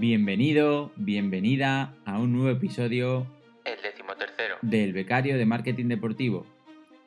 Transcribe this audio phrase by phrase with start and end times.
[0.00, 3.26] Bienvenido, bienvenida a un nuevo episodio
[3.66, 4.56] El decimotercero.
[4.62, 6.46] del Becario de Marketing Deportivo,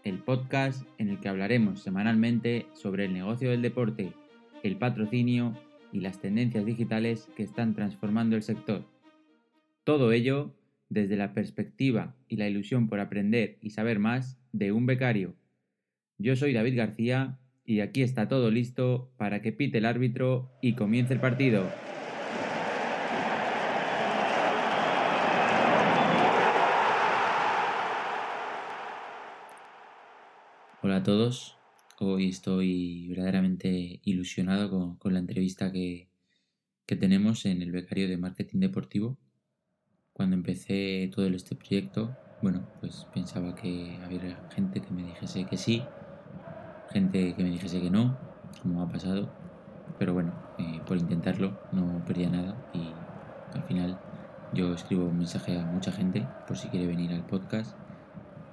[0.04, 4.14] el podcast en el que hablaremos semanalmente sobre el negocio del deporte,
[4.62, 5.58] el patrocinio
[5.92, 8.86] y las tendencias digitales que están transformando el sector.
[9.84, 10.54] Todo ello
[10.88, 15.34] desde la perspectiva y la ilusión por aprender y saber más de un becario.
[16.20, 20.74] Yo soy David García y aquí está todo listo para que pite el árbitro y
[20.74, 21.72] comience el partido.
[30.86, 31.58] Hola a todos,
[32.02, 36.10] hoy estoy verdaderamente ilusionado con, con la entrevista que,
[36.86, 39.18] que tenemos en el becario de marketing deportivo.
[40.12, 45.56] Cuando empecé todo este proyecto, bueno, pues pensaba que había gente que me dijese que
[45.56, 45.82] sí,
[46.92, 48.20] gente que me dijese que no,
[48.62, 49.34] como ha pasado,
[49.98, 52.92] pero bueno, eh, por intentarlo no perdía nada y
[53.58, 53.98] al final
[54.54, 57.74] yo escribo un mensaje a mucha gente por si quiere venir al podcast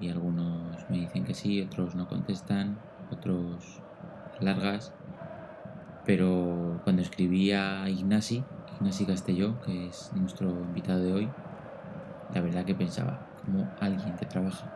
[0.01, 3.85] y algunos me dicen que sí, otros no contestan, otros
[4.41, 4.95] largas,
[6.03, 11.37] pero cuando escribí a Ignasi, Ignasi Castelló, que es nuestro invitado de hoy,
[12.29, 14.73] la verdad que pensaba, como alguien que trabaja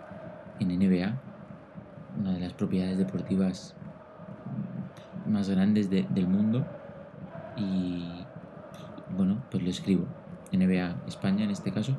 [0.58, 1.22] en NBA,
[2.14, 3.76] una de las propiedades deportivas
[5.24, 6.70] más grandes de- del mundo,
[7.54, 8.30] y
[9.08, 10.14] bueno, pues le escribo,
[10.52, 11.98] NBA España en este caso,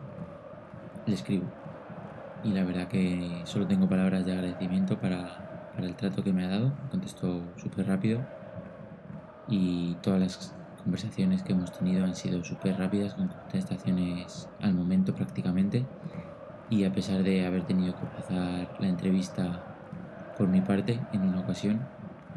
[1.05, 1.64] le escribo.
[2.45, 6.45] Y la verdad que solo tengo palabras de agradecimiento para, para el trato que me
[6.45, 8.21] ha dado, contestó súper rápido
[9.47, 15.15] y todas las conversaciones que hemos tenido han sido súper rápidas, con contestaciones al momento
[15.15, 15.87] prácticamente.
[16.69, 19.63] Y a pesar de haber tenido que pasar la entrevista
[20.37, 21.81] por mi parte en una ocasión,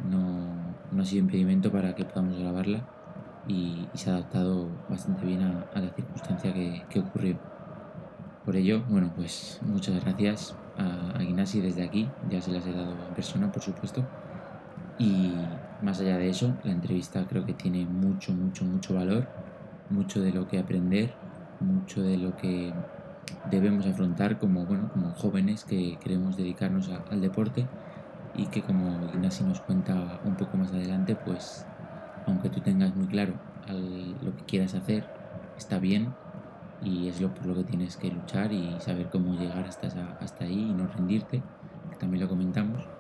[0.09, 2.81] no, no ha sido impedimento para que podamos grabarla
[3.47, 7.58] y, y se ha adaptado bastante bien a, a la circunstancia que, que ocurrió.
[8.49, 12.93] Por ello, bueno, pues muchas gracias a, Ignasi desde aquí, ya se las he dado
[12.93, 14.03] en persona, por supuesto.
[14.99, 15.35] Y
[15.83, 19.29] más allá de eso, la entrevista creo que tiene mucho, mucho, mucho valor,
[19.91, 21.13] mucho de lo que aprender,
[21.61, 22.73] mucho de lo que
[23.51, 27.67] debemos afrontar como, bueno, como jóvenes que queremos dedicarnos al deporte
[28.35, 31.67] y que como Ignasi nos cuenta un poco más adelante, pues
[32.25, 33.35] aunque tú tengas muy claro
[34.23, 35.05] lo que quieras hacer,
[35.59, 36.15] está bien
[36.81, 40.17] y es lo por lo que tienes que luchar y saber cómo llegar hasta, esa-
[40.21, 41.47] hasta ahí y no rendirte,
[41.91, 42.91] que también lo comentamos.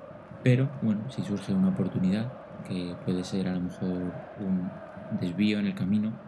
[0.42, 5.66] Pero bueno, si surge una oportunidad, que puede ser a lo mejor un desvío en
[5.66, 6.20] el camino,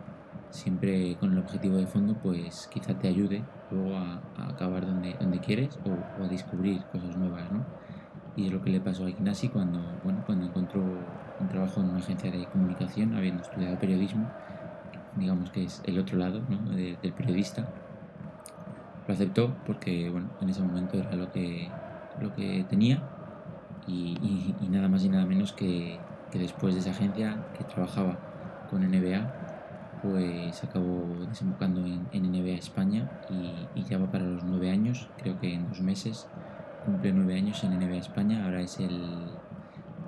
[0.50, 5.16] siempre con el objetivo de fondo, pues quizá te ayude luego a, a acabar donde,
[5.18, 7.68] donde quieres o, o a descubrir cosas nuevas, ¿no?
[8.34, 10.84] Y es lo que le pasó a Ignasi cuando, bueno, cuando encontró
[11.38, 14.34] un trabajo en una agencia de comunicación, habiendo estudiado periodismo,
[15.12, 16.58] digamos que es el otro lado ¿no?
[16.70, 17.72] de- del periodista.
[19.06, 21.78] Lo aceptó porque, bueno, en ese momento era lo que,
[22.14, 23.08] lo que tenía
[23.80, 27.64] y, y- y nada más y nada menos que, que después de esa agencia que
[27.64, 28.24] trabajaba
[28.66, 29.34] con NBA,
[30.00, 35.12] pues acabó desembocando en, en NBA España y, y ya va para los nueve años,
[35.16, 36.30] creo que en dos meses
[36.78, 39.42] cumple nueve años en NBA España, ahora es el,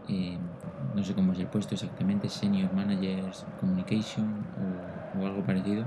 [0.08, 0.40] eh,
[0.76, 4.71] no sé cómo es el puesto exactamente, Senior Managers Communication o,
[5.18, 5.84] o algo parecido,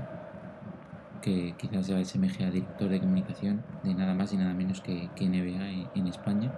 [1.22, 5.10] que quizás se asemeje a director de comunicación de nada más y nada menos que,
[5.16, 6.52] que NBA en, en España.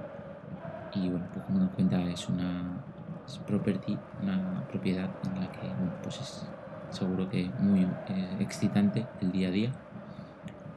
[0.94, 2.82] Y bueno, pues como nos cuenta, es una
[3.28, 6.46] es property, una propiedad en la que bueno, pues es
[6.90, 9.72] seguro que muy eh, excitante el día a día.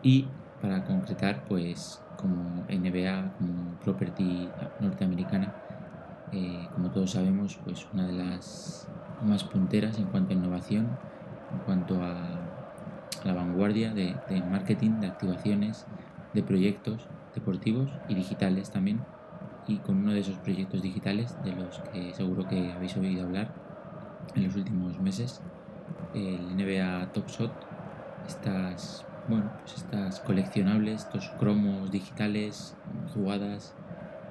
[0.03, 0.27] Y
[0.61, 5.53] para concretar, pues como NBA, como property norteamericana,
[6.31, 8.87] eh, como todos sabemos, pues una de las
[9.23, 10.89] más punteras en cuanto a innovación,
[11.53, 12.15] en cuanto a,
[13.23, 14.15] la vanguardia de,
[14.49, 15.85] marketing, de activaciones,
[16.33, 18.99] de proyectos deportivos y digitales también.
[19.67, 23.53] Y con uno de esos proyectos digitales, de los que seguro que habéis oído hablar
[24.35, 25.39] en los últimos meses,
[26.15, 27.51] el NBA Top Shot,
[28.27, 32.73] estas, bueno, pues estas coleccionables, estos cromos digitales,
[33.13, 33.73] jugadas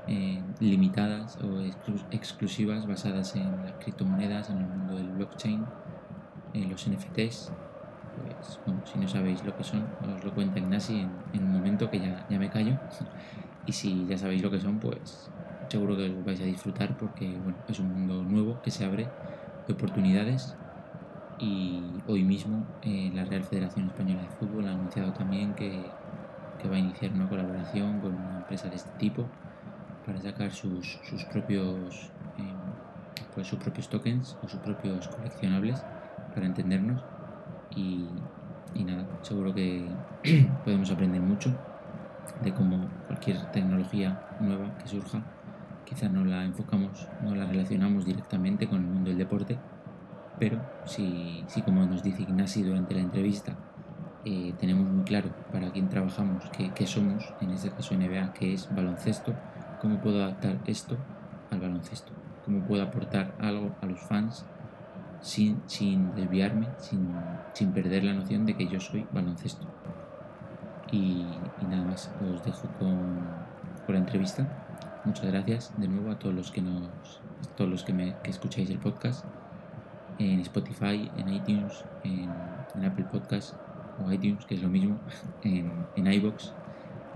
[0.09, 5.65] eh, limitadas o exclu- exclusivas basadas en las criptomonedas, en el mundo del blockchain,
[6.55, 7.53] en los NFTs.
[8.17, 11.53] Pues, bueno, si no sabéis lo que son, os lo cuenta Ignasi en, en un
[11.53, 12.79] momento que ya, ya me callo.
[13.67, 15.31] Y si ya sabéis lo que son, pues
[15.69, 19.07] seguro que os vais a disfrutar porque bueno, es un mundo nuevo que se abre
[19.67, 20.57] de oportunidades
[21.39, 25.85] y hoy mismo eh, la Real Federación Española de Fútbol ha anunciado también que,
[26.61, 29.27] que va a iniciar una colaboración con una empresa de este tipo
[30.05, 32.55] para sacar sus, sus propios eh,
[33.35, 35.85] pues sus propios tokens o sus propios coleccionables
[36.35, 37.03] para entendernos.
[37.75, 38.07] Y,
[38.75, 39.87] y nada, seguro que
[40.65, 41.55] podemos aprender mucho
[42.43, 45.23] de cómo cualquier tecnología nueva que surja,
[45.85, 49.59] quizás no la enfocamos, no la relacionamos directamente con el mundo del deporte,
[50.39, 53.57] pero si, si como nos dice Ignasi durante la entrevista,
[54.25, 58.55] eh, tenemos muy claro para quién trabajamos, qué, qué, somos, en este caso NBA, que
[58.55, 59.35] es baloncesto,
[59.81, 60.97] cómo puedo adaptar esto
[61.51, 62.13] al baloncesto,
[62.45, 64.45] cómo puedo aportar algo a los fans
[65.21, 67.09] sin, sin desviarme, sin,
[67.53, 69.67] sin perder la noción de que yo soy baloncesto.
[70.93, 71.25] Y,
[71.69, 73.21] nada más, os dejo con,
[73.87, 74.47] con, la entrevista.
[75.05, 77.21] Muchas gracias de nuevo a todos los que nos,
[77.57, 79.25] todos los que, me, que escucháis el podcast
[80.19, 82.31] en Spotify, en iTunes, en,
[82.75, 83.55] en Apple Podcast
[84.05, 84.99] o iTunes, que es lo mismo,
[85.43, 86.53] en, en iBox,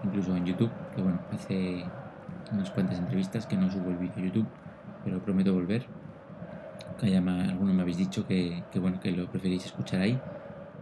[0.05, 1.85] incluso en YouTube, que bueno, hace
[2.53, 4.47] unas cuantas entrevistas que no subo el vídeo a YouTube,
[5.05, 5.87] pero prometo volver.
[7.05, 10.19] Que ya me, algunos me habéis dicho que, que, bueno, que lo preferís escuchar ahí.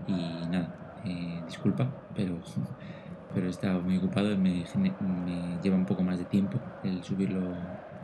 [0.06, 2.38] Y nada, eh, disculpa, pero,
[3.34, 7.02] pero he estado muy ocupado y me, me, lleva un poco más de tiempo el
[7.02, 7.40] subirlo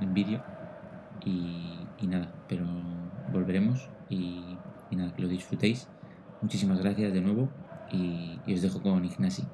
[0.00, 0.42] en vídeo.
[1.24, 2.64] Y, y, nada, pero
[3.32, 4.56] volveremos y,
[4.90, 5.88] y nada, que lo disfrutéis.
[6.42, 7.48] Muchísimas gracias de nuevo
[7.92, 9.44] y, y, os dejo con Ignasi.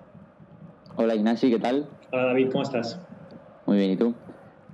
[0.97, 1.87] Hola Ignasi, ¿qué tal?
[2.13, 2.99] Hola David, ¿cómo estás?
[3.67, 4.15] Muy bien, ¿y tú?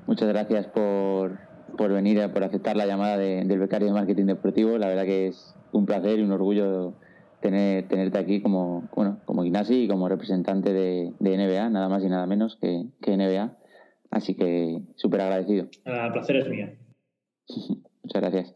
[0.07, 1.39] Muchas gracias por,
[1.81, 4.77] por venir, por aceptar la llamada de, del becario de marketing deportivo.
[4.77, 6.93] La verdad que es un placer y un orgullo
[7.41, 12.05] tener, tenerte aquí como, bueno, como Ignasi y como representante de, de NBA, nada más
[12.05, 13.57] y nada menos que, que NBA.
[14.11, 15.69] Así que súper agradecido.
[15.87, 16.69] El placer es mío.
[18.03, 18.55] Muchas gracias.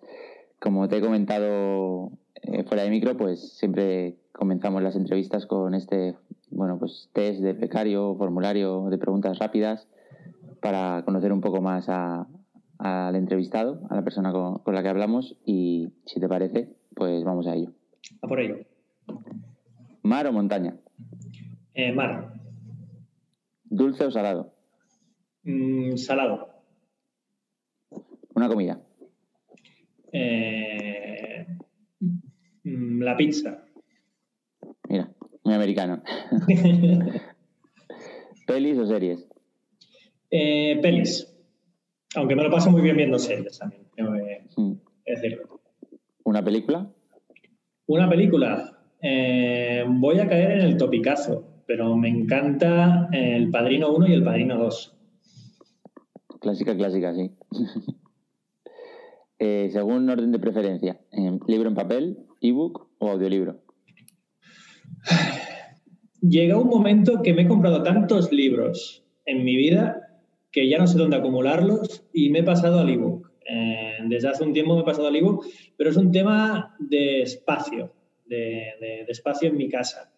[0.61, 2.11] Como te he comentado
[2.43, 6.15] eh, fuera de micro, pues siempre comenzamos las entrevistas con este
[6.51, 9.89] bueno, pues test de becario, formulario de preguntas rápidas
[10.61, 12.27] para conocer un poco más a,
[12.79, 17.25] al entrevistado, a la persona con, con, la que hablamos y si te parece, pues
[17.25, 17.73] vamos a ello.
[18.23, 18.59] A por ello.
[20.03, 20.77] ¿Mar o montaña?
[21.75, 22.35] Eh, mar.
[23.65, 24.55] ¿Dulce o salado?
[25.43, 26.49] Mm, salado.
[28.35, 28.81] ¿Una comida?
[30.13, 31.47] Eh,
[32.65, 33.65] la pizza.
[34.89, 35.13] Mira,
[35.45, 36.03] muy americano.
[38.47, 39.27] ¿Pelis o series?
[40.31, 41.34] Eh, pelis.
[42.17, 43.83] Aunque me lo paso muy bien viendo series también.
[43.97, 44.73] Eh, mm.
[45.05, 45.61] Es decirlo.
[46.25, 46.91] ¿Una película?
[47.87, 48.79] Una película.
[49.03, 54.25] Eh, voy a caer en el topicazo, pero me encanta El Padrino 1 y El
[54.25, 54.97] Padrino 2.
[56.41, 57.31] Clásica, clásica, sí.
[59.39, 61.01] eh, según orden de preferencia,
[61.47, 63.61] ¿libro en papel, ebook o audiolibro?
[66.21, 70.04] Llega un momento que me he comprado tantos libros en mi vida
[70.55, 73.29] que ya no sé dónde acumularlos y me he pasado al ebook.
[73.45, 75.45] Eh, desde hace un tiempo me he pasado al ebook,
[75.77, 77.93] pero es un tema de espacio,
[78.25, 80.13] de, espacio en mi casa.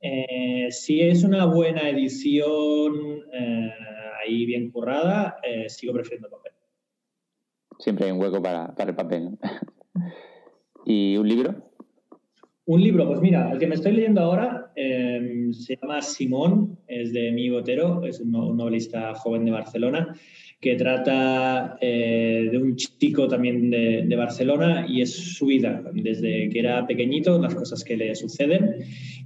[0.00, 2.94] Eh, si es una buena edición
[3.30, 3.70] eh,
[4.22, 5.36] ahí bien currada,
[5.68, 6.52] sigo prefiriendo papel.
[7.78, 9.38] Siempre hay un hueco para, para el papel.
[10.86, 11.73] ¿Y un libro?
[12.66, 17.12] Un libro, pues mira, el que me estoy leyendo ahora eh, se llama Simón, es
[17.12, 20.16] de Mi Botero, es un, novelista joven de Barcelona,
[20.62, 26.58] que trata eh, de un chico también de, Barcelona y es su vida, desde que
[26.58, 28.76] era pequeñito, las cosas que le suceden,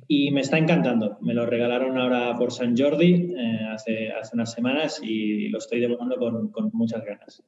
[0.08, 1.18] y me está encantando.
[1.20, 5.78] Me lo regalaron ahora por San Jordi eh, hace, hace unas semanas y lo estoy
[5.78, 7.44] devorando con, con muchas ganas.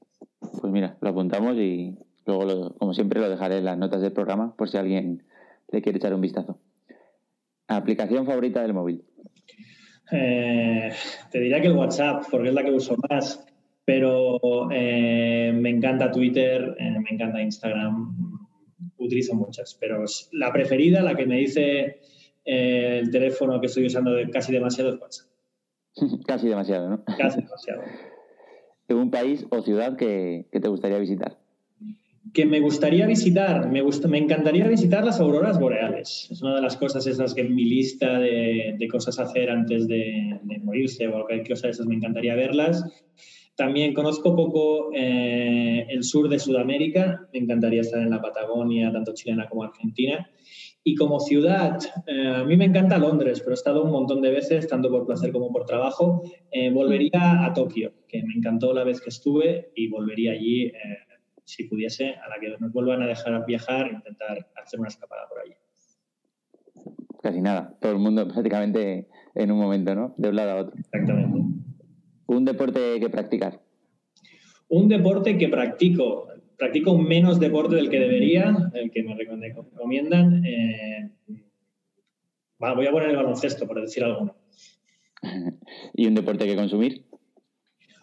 [0.60, 4.54] Pues mira, lo apuntamos y luego, como siempre, lo dejaré en las notas del programa
[4.54, 5.24] por si alguien
[5.70, 6.58] le quiere echar un vistazo.
[7.68, 9.04] ¿Aplicación favorita del móvil?
[10.10, 10.90] Eh,
[11.30, 13.46] te diría que el WhatsApp, porque es la que uso más,
[13.84, 18.48] pero eh, me encanta Twitter, eh, me encanta Instagram,
[18.98, 22.00] utilizo muchas, pero la preferida, la que me dice
[22.44, 25.28] el teléfono que estoy usando casi demasiado es WhatsApp.
[26.26, 27.04] casi demasiado, ¿no?
[27.16, 27.82] Casi demasiado.
[28.88, 31.39] ¿Un país o ciudad que, que te gustaría visitar?
[32.32, 36.28] Que me gustaría visitar, me, gusta, me encantaría visitar las auroras boreales.
[36.30, 39.88] Es una de las cosas esas que en mi lista de, de cosas hacer antes
[39.88, 42.84] de, de, morirse o cualquier cosa de esas me encantaría verlas.
[43.56, 49.12] También conozco poco eh, el sur de Sudamérica, me encantaría estar en la Patagonia, tanto
[49.12, 50.30] chilena como argentina.
[50.82, 54.30] Y como ciudad, eh, a mí me encanta Londres, pero he estado un montón de
[54.30, 56.22] veces, tanto por placer como por trabajo.
[56.50, 60.74] Eh, volvería a Tokio, que me encantó la vez que estuve y volvería allí eh,
[61.44, 65.40] si pudiese, a la que nos vuelvan a dejar viajar, intentar hacer una escapada por
[65.40, 65.54] allí.
[67.22, 70.14] Casi nada, todo el mundo prácticamente en un momento, ¿no?
[70.16, 70.78] De un lado a otro.
[70.78, 71.40] Exactamente.
[72.26, 73.60] ¿Un deporte que practicar?
[74.68, 76.28] Un deporte que practico.
[76.56, 80.44] practico menos deporte del que debería, el que me recomiendan.
[80.44, 81.10] Eh,
[82.58, 84.36] voy a poner el baloncesto, por decir alguno.
[85.94, 87.04] ¿Y un deporte que consumir?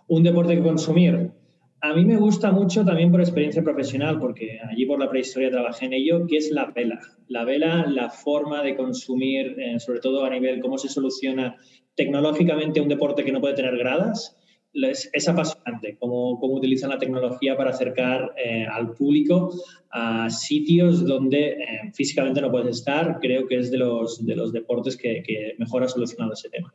[0.08, 1.32] Un deporte que consumir.
[1.82, 5.86] A mí me gusta mucho también por experiencia profesional, porque allí por la prehistoria trabajé
[5.86, 7.00] en ello, que es la vela.
[7.28, 11.56] La vela, la forma de consumir, eh, sobre todo a nivel cómo se soluciona
[11.96, 14.36] tecnológicamente un deporte que no puede tener gradas,
[14.74, 19.52] es, apasionante cómo, cómo, utilizan la tecnología para acercar eh, al público
[19.90, 23.20] a sitios donde eh, físicamente no puedes estar.
[23.20, 26.74] Creo que es de los, de los deportes que, que mejor ha solucionado ese tema.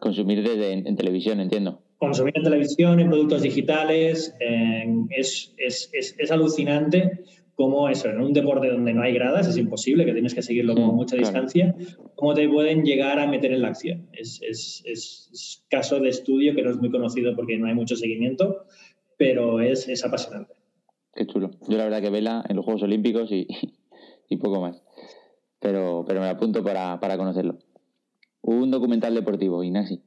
[0.00, 1.82] Consumir desde en, televisión, entiendo.
[2.00, 4.34] Consumir en televisión, en productos digitales,
[5.10, 10.06] es, es, es, alucinante cómo eso, en un deporte donde no hay gradas, es imposible,
[10.06, 11.74] que tienes que seguirlo con mucha distancia,
[12.14, 14.08] cómo te pueden llegar a meter en la acción.
[14.14, 17.96] Es, es, es, caso de estudio que no es muy conocido porque no hay mucho
[17.96, 18.64] seguimiento,
[19.18, 20.54] pero es, es apasionante.
[21.14, 21.50] Qué chulo.
[21.68, 23.46] Yo la verdad que vela en los Juegos Olímpicos y,
[24.30, 24.82] y poco más.
[25.58, 27.58] Pero, pero me apunto para, para conocerlo.
[28.40, 30.02] Un documental deportivo, Ignasi.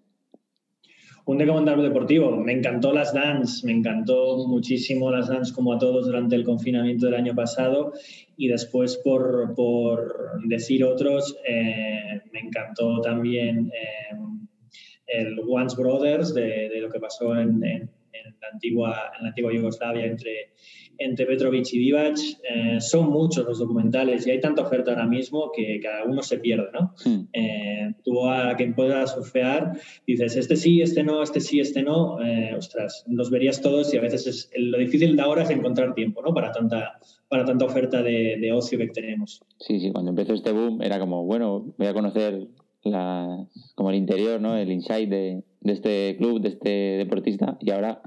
[1.26, 2.36] Un documental deportivo.
[2.36, 7.06] Me encantó las Dance, me encantó muchísimo las Dance como a todos durante el confinamiento
[7.06, 7.94] del año pasado
[8.36, 14.18] y después por, por decir otros, eh, me encantó también eh,
[15.08, 19.30] el Once Brothers de, de, lo que pasó en, en, en, la antigua, en la
[19.30, 20.52] antigua Yugoslavia entre
[20.98, 22.18] entre Petrovic y Divac.
[22.50, 26.40] Eh, son muchos los documentales y hay tanta oferta ahora mismo que cada uno se
[26.40, 26.94] pierde, ¿no?
[27.06, 27.28] Hmm.
[27.34, 29.74] Eh, tú a quien puedas surfear
[30.06, 32.22] dices, este sí, este no, este sí, este no.
[32.22, 35.94] Eh, ostras, los verías todos y a veces es, lo difícil de ahora es encontrar
[35.94, 36.34] tiempo, ¿no?
[36.34, 39.42] Para tanta, para tanta oferta de, de ocio que tenemos.
[39.60, 42.48] Sí, sí, cuando empezó este boom era como, bueno, voy a conocer
[42.84, 43.46] la,
[43.76, 44.58] como el interior, ¿no?
[44.58, 48.02] El inside de, de este club, de este deportista y ahora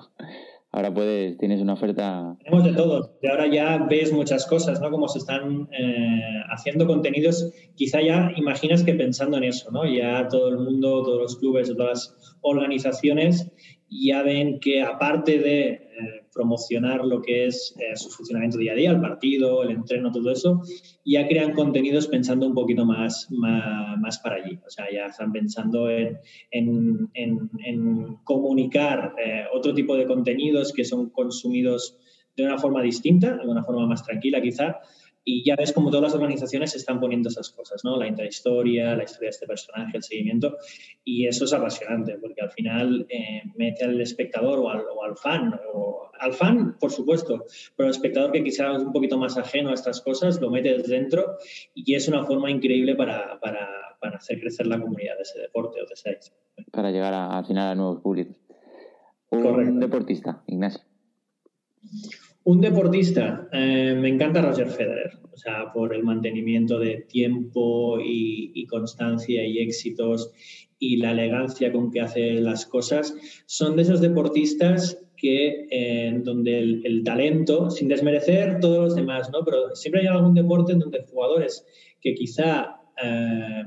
[0.76, 2.36] ahora puedes, tienes una oferta.
[2.44, 3.16] Tenemos de todo.
[3.22, 4.90] Y ahora ya ves muchas cosas, ¿no?
[4.90, 7.50] Como se están eh, haciendo contenidos.
[7.76, 9.86] Quizá ya imaginas que pensando en eso, ¿no?
[9.86, 13.50] Ya todo el mundo, todos los clubes, todas las organizaciones
[13.88, 18.74] ya ven que aparte de eh, promocionar lo que es eh, su funcionamiento día a
[18.74, 20.62] día, el partido, el entreno, todo eso,
[21.04, 24.58] ya crean contenidos pensando un poquito más, más, para allí.
[24.66, 26.18] O sea, ya están pensando en,
[26.50, 31.96] en, en, comunicar eh, otro tipo de contenidos que son consumidos
[32.36, 34.80] de una forma distinta, de una forma más tranquila quizá,
[35.28, 37.96] y ya ves como todas las organizaciones se están poniendo esas cosas, ¿no?
[37.96, 40.56] La intrahistoria, la historia de este personaje, el seguimiento,
[41.04, 45.16] y eso es apasionante, porque al final eh, mete al espectador o al, o al
[45.16, 47.44] fan, o, al fan, por supuesto,
[47.76, 50.86] pero al espectador que quizás es un poquito más ajeno a estas cosas, lo metes
[50.86, 51.38] dentro
[51.74, 53.68] y es una forma increíble para, para,
[54.00, 56.20] para hacer crecer la comunidad de ese deporte o de ese
[56.70, 58.36] Para llegar a, al final a nuevos públicos.
[59.30, 60.82] Un deportista, Ignacio.
[62.46, 68.64] Un deportista, eh, me encanta Roger Federer, o sea, por el mantenimiento de tiempo y,
[68.66, 70.30] constancia y éxitos
[70.78, 73.16] y la elegancia con que hace las cosas.
[73.46, 79.44] Son de esos deportistas que eh, donde el, talento, sin desmerecer todos los demás, ¿no?
[79.44, 81.66] Pero siempre hay algún deporte en donde jugadores
[82.00, 83.64] que quizá eh,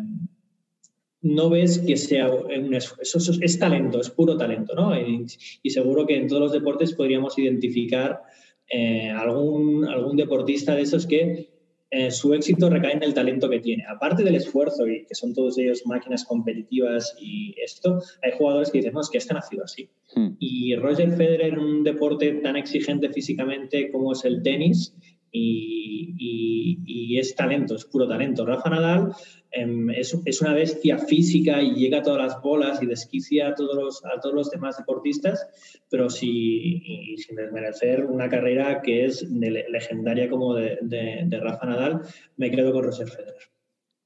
[1.22, 4.94] no ves que sea un esfuerzo, eso es, talento, es puro talento, ¿no?
[4.98, 8.22] y seguro que en todos los deportes podríamos identificar
[8.70, 11.50] eh, algún, algún deportista de esos que
[11.92, 13.84] eh, su éxito recae en el talento que tiene.
[13.90, 18.78] Aparte del esfuerzo, y que son todos ellos máquinas competitivas y esto, hay jugadores que
[18.78, 19.90] dicen, no, es que este nacido así.
[20.16, 20.36] Hmm.
[20.40, 24.94] Y Roger Federer en un deporte tan exigente físicamente como es el tenis,
[25.32, 28.46] y, es talento, es puro talento.
[28.46, 29.12] Rafa Nadal
[29.52, 33.56] em, es, es, una bestia física y llega a todas las bolas y desquicia a
[33.56, 35.48] todos los, a todos los demás deportistas,
[35.90, 42.02] pero si, sin desmerecer una carrera que es legendaria como de, de, Rafa Nadal,
[42.38, 43.36] me quedo con Roger Federer.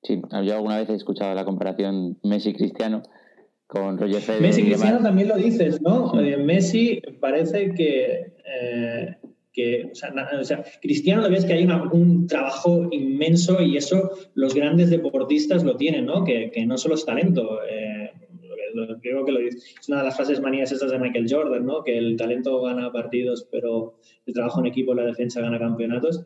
[0.02, 3.04] Sí, yo alguna vez he escuchado la comparación Messi-Cristiano
[3.68, 4.42] con Roger Federer.
[4.42, 6.20] Messi-Cristiano también lo dices, ¿no?
[6.20, 8.34] Eh, Messi parece que...
[8.46, 9.18] Eh,
[9.54, 14.90] que, o sea, Cristiano lo ves que hay un trabajo inmenso y eso los grandes
[14.90, 16.24] deportistas lo tienen, ¿no?
[16.24, 17.60] Que, que no solo es talento.
[17.64, 18.12] Eh,
[19.02, 21.84] que es una de las frases manías estas de Michael Jordan, ¿no?
[21.84, 26.26] Que el talento gana partidos, pero el trabajo en equipo, la defensa gana campeonatos.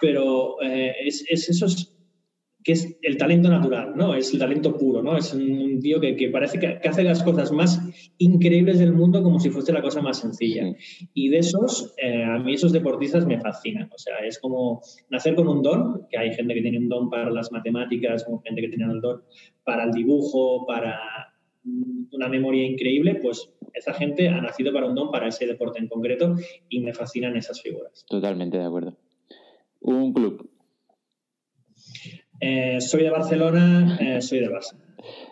[0.00, 1.97] Pero eh, es, es esos
[2.68, 4.14] que es el talento natural, ¿no?
[4.14, 5.16] Es el talento puro, ¿no?
[5.16, 7.80] Es un tío que, que parece que, hace las cosas más
[8.18, 10.76] increíbles del mundo como si fuese la cosa más sencilla.
[11.14, 13.88] Y de esos, eh, a mí esos deportistas me fascinan.
[13.90, 17.08] O sea, es como nacer con un don, que hay gente que tiene un don
[17.08, 19.22] para las matemáticas, como gente que tiene un don
[19.64, 21.00] para el dibujo, para
[22.12, 25.88] una memoria increíble, pues esa gente ha nacido para un don, para ese deporte en
[25.88, 26.36] concreto,
[26.68, 28.04] y me fascinan esas figuras.
[28.06, 28.94] Totalmente de acuerdo.
[29.80, 30.50] Un club.
[32.40, 34.76] Eh, soy de Barcelona, eh, soy de Barça.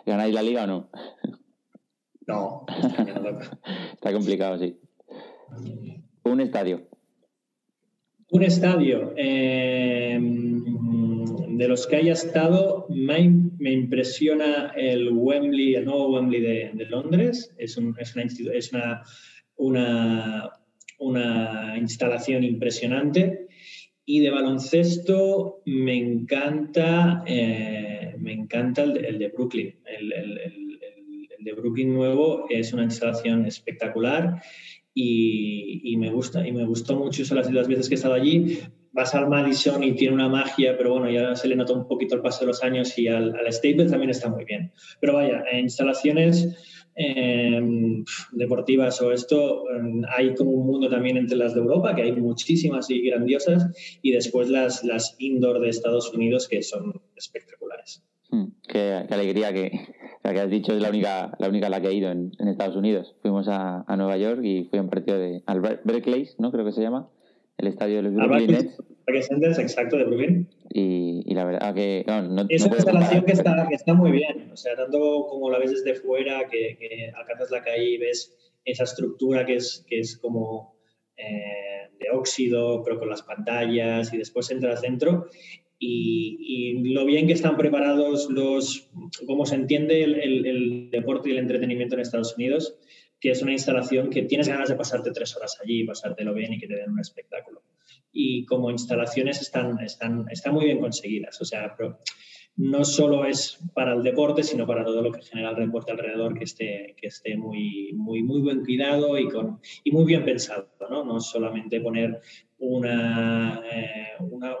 [0.05, 0.89] ¿Ganáis la liga o no?
[2.27, 2.65] No,
[3.93, 4.77] está complicado, sí.
[6.23, 6.87] Un estadio.
[8.31, 9.13] Un estadio.
[9.15, 10.19] Eh,
[11.57, 17.53] de los que haya estado, me, me, impresiona el Wembley, el nuevo Wembley de, Londres.
[17.57, 18.15] Es, un, es,
[18.73, 19.03] una,
[19.55, 20.51] una,
[20.99, 23.46] una, instalación impresionante.
[24.09, 29.75] Y de baloncesto me encanta, eh, me encanta el de, Brooklyn.
[29.85, 30.09] El,
[31.39, 34.41] de Brooklyn nuevo es una instalación espectacular
[34.93, 38.59] y, me gusta y me gustó mucho eso las, las veces que he estado allí
[38.93, 42.15] vas al Madison y tiene una magia, pero bueno, ya se le nota un poquito
[42.15, 44.71] el paso de los años y al, al Staples también está muy bien.
[44.99, 51.53] Pero vaya, instalaciones em, deportivas o esto, em, hay como un mundo también entre las
[51.53, 53.67] de Europa, que hay muchísimas y grandiosas,
[54.01, 58.03] y después las, las indoor de Estados Unidos, que son espectaculares.
[58.29, 59.71] Hmm, qué, alegría que,
[60.23, 63.15] has dicho es la única, la única la que he ido en, Estados Unidos.
[63.21, 66.51] Fuimos a, a, Nueva York y fui a un partido de al Berkeley, ¿no?
[66.51, 67.09] Creo que se llama
[67.57, 69.27] el estadio de los Brooklyn Nets.
[69.27, 70.47] Centers, exacto, de Brooklyn.
[70.69, 72.03] Y, y, la verdad que.
[72.05, 74.51] No, no, es una instalación que está, que está muy bien.
[74.51, 78.35] O sea, tanto como la ves desde fuera, que, que alcanzas la calle y ves
[78.65, 80.75] esa estructura que es, que es como
[81.15, 85.27] eh, de óxido, pero con las pantallas, y después entras dentro.
[85.79, 88.89] Y, y, lo bien que están preparados los,
[89.25, 92.77] como se entiende el, el, el deporte y el entretenimiento en Estados Unidos,
[93.19, 96.59] que es una instalación que tienes ganas de pasarte tres horas allí, pasártelo bien y
[96.59, 97.63] que te den un espectáculo.
[98.11, 101.99] Y como instalaciones están, están, están muy bien conseguidas, o sea, pero
[102.57, 106.37] no solo es para el deporte, sino para todo lo que genera el deporte alrededor,
[106.37, 110.67] que esté, que esté muy, muy, muy buen cuidado y, con, y muy bien pensado,
[110.89, 111.05] ¿no?
[111.05, 112.19] No solamente poner
[112.59, 114.07] una, eh,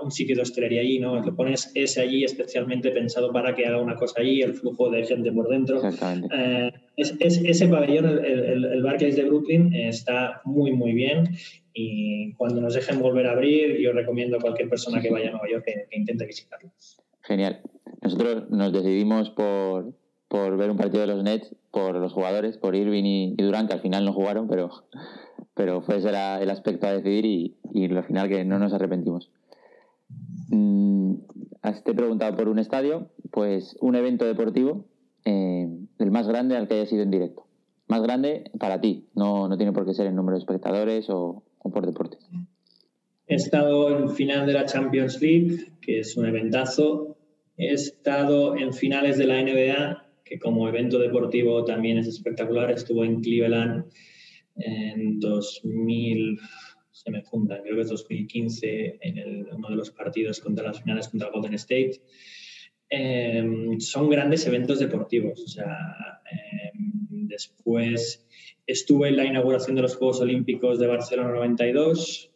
[0.01, 1.19] un sitio de hostelería allí, ¿no?
[1.19, 5.05] Lo pones ese allí especialmente pensado para que haga una cosa allí, el flujo de
[5.05, 5.81] gente por dentro.
[6.31, 11.29] Eh, es, ese pabellón, el, el, el, Barclays de Brooklyn, está muy, muy bien
[11.79, 15.31] y cuando nos dejen volver a abrir, yo recomiendo a cualquier persona que vaya a
[15.31, 16.71] Nueva York que, que intente visitarlo.
[17.21, 17.61] Genial.
[18.01, 19.93] Nosotros nos decidimos por,
[20.27, 23.73] por, ver un partido de los Nets, por los jugadores, por Irving y, Durán, que
[23.73, 24.69] al final no jugaron, pero,
[25.57, 28.73] pero fue ese era el aspecto a decidir y, y al final que no nos
[28.73, 29.31] arrepentimos.
[30.49, 31.15] Mm,
[31.83, 34.85] te he preguntado por un estadio, pues un evento deportivo,
[35.25, 35.67] eh,
[35.97, 37.45] el más grande al que haya sido en directo.
[37.87, 41.43] Más grande para ti, no, no tiene por qué ser en número de espectadores o,
[41.59, 42.19] o por deportes.
[43.27, 47.17] He estado en final de la Champions League, que es un eventazo.
[47.57, 52.71] He estado en finales de la NBA, que como evento deportivo también es espectacular.
[52.71, 53.85] Estuvo en Cleveland
[54.57, 56.39] en 2000,
[56.91, 61.07] se me juntan, creo que es 2015, en uno de los partidos contra las finales
[61.07, 62.01] contra Golden State.
[62.89, 65.41] Em, son grandes eventos deportivos.
[65.43, 65.75] O sea,
[66.31, 68.25] em, después
[68.65, 72.31] estuve en la inauguración de los Juegos Olímpicos de Barcelona 92.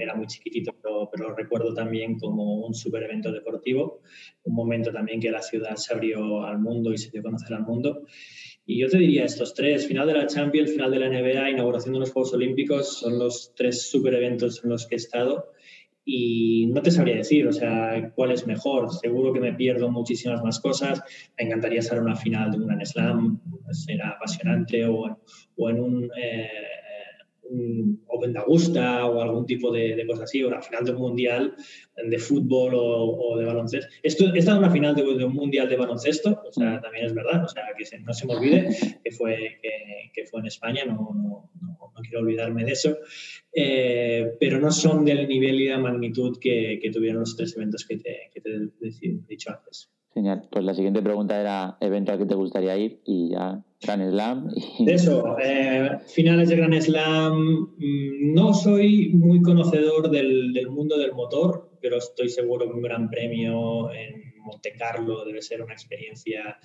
[0.00, 4.00] Era muy chiquitito, pero, pero, recuerdo también como un super evento deportivo,
[4.42, 7.54] un momento también que la ciudad se abrió al mundo y se dio a conocer
[7.54, 8.04] al mundo.
[8.70, 11.92] Y yo te diría estos tres, final de la Champions, final de la NBA, inauguración
[11.92, 15.50] de los Juegos Olímpicos, son los tres super eventos en los que he estado
[16.04, 18.92] y no te sabría decir, o sea, cuál es mejor.
[18.92, 21.02] Seguro que me pierdo muchísimas más cosas.
[21.36, 23.40] Me encantaría estar en una final de un Grand Slam,
[23.72, 25.20] será apasionante, o,
[25.56, 26.48] o en un eh,
[28.06, 30.98] Open de Augusta o algún tipo de, de cosa así, o la final de un
[30.98, 31.54] mundial
[31.96, 33.88] de fútbol o, de baloncesto.
[34.02, 37.44] Esto, esta es una final de, un mundial de baloncesto, o sea, también es verdad,
[37.44, 38.68] o sea, que no se me olvide
[39.04, 39.70] que fue, que,
[40.14, 42.96] que fue en España, no, no, no, quiero olvidarme de eso,
[43.52, 47.84] eh, pero no son del nivel y la magnitud que, que tuvieron los tres eventos
[47.84, 49.90] que te, que te he dicho antes.
[50.12, 50.48] Genial.
[50.50, 54.48] Pues la siguiente pregunta era evento al que te gustaría ir y ya Grand Slam.
[54.80, 57.38] De eso, eh, finales de Grand Slam.
[57.78, 62.82] Mm, no soy muy conocedor del, del, mundo del motor, pero estoy seguro que un
[62.82, 66.58] gran premio en Monte Carlo debe ser una experiencia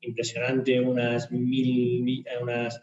[0.00, 0.80] impresionante.
[0.80, 2.82] Unas mil, unas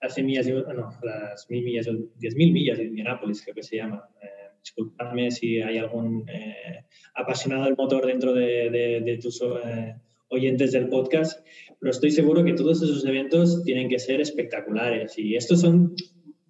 [0.00, 4.08] hace millas, no, las mil millas, diez mil millas de Indianápolis, creo que se llama.
[4.22, 9.94] Eh, disculpadme si hay algún eh, apasionado del motor dentro de, tus eh,
[10.28, 11.46] oyentes del podcast,
[11.78, 15.94] pero estoy seguro que todos esos eventos tienen que ser espectaculares y estos son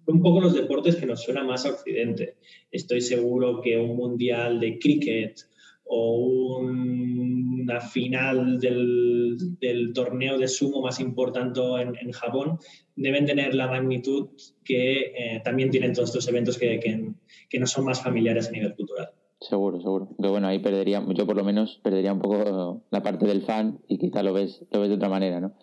[0.07, 2.37] un poco los deportes que nos suena más a Occidente.
[2.71, 5.41] Estoy seguro que un mundial de cricket
[5.85, 12.59] o una final del, del, torneo de sumo más importante en, en, Japón,
[12.95, 14.29] deben tener la magnitud
[14.63, 17.13] que eh, también tienen todos estos eventos que, que,
[17.49, 19.09] que, no son más familiares a nivel cultural.
[19.39, 20.09] Seguro, seguro.
[20.21, 23.79] Que bueno, ahí perdería, yo por lo menos perdería un poco la parte del fan
[23.87, 25.53] y quizá lo ves, lo ves de otra manera, ¿no?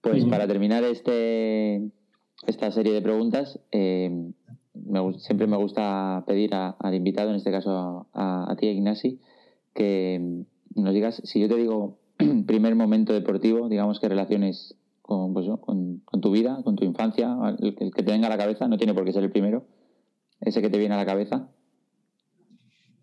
[0.00, 1.90] Pues para terminar este,
[2.46, 4.10] esta serie de preguntas, eh,
[5.18, 9.20] siempre me gusta pedir al invitado, en este caso a, ti, Ignasi,
[9.74, 11.98] que nos digas, si yo te digo
[12.46, 17.74] primer momento deportivo, digamos que relaciones con, pues, con, tu vida, con tu infancia, el,
[17.74, 19.66] que te venga a la cabeza, no tiene por qué ser el primero,
[20.40, 21.48] ese que te viene a la cabeza.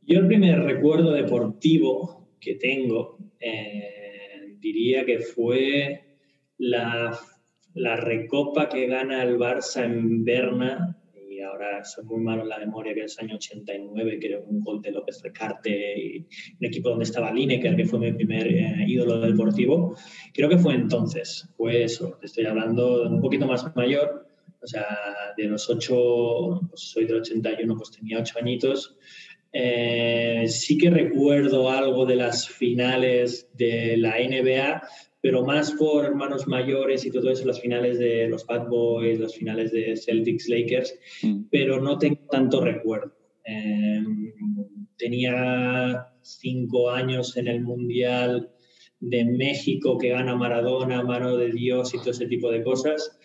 [0.06, 6.18] Yo el primer recuerdo deportivo que tengo, eh, diría que fue
[6.58, 7.18] la,
[7.74, 10.98] la recopa que gana el Barça en Berna
[11.44, 14.92] ahora soy muy malo en la memoria, que es año 89, creo, un gol de
[14.92, 19.96] López Recarte y un equipo donde estaba Lineker, que fue mi primer eh, ídolo deportivo.
[20.34, 24.28] Creo que fue entonces, fue eso, estoy hablando un poquito más mayor,
[24.62, 24.86] o sea,
[25.36, 28.96] de los ocho, pues soy del 81, pues tenía ocho añitos.
[29.52, 34.82] Eh, sí que recuerdo algo de las finales de la NBA,
[35.24, 39.34] pero más por hermanos mayores y todo eso, las finales de los Bad Boys, las
[39.34, 41.44] finales de Celtics Lakers, mm.
[41.50, 43.16] pero no tengo tanto recuerdo.
[43.46, 44.34] Em,
[44.98, 48.52] tenía cinco años en el Mundial
[49.00, 53.18] de México que gana Maradona, mano de Dios y todo ese tipo de cosas.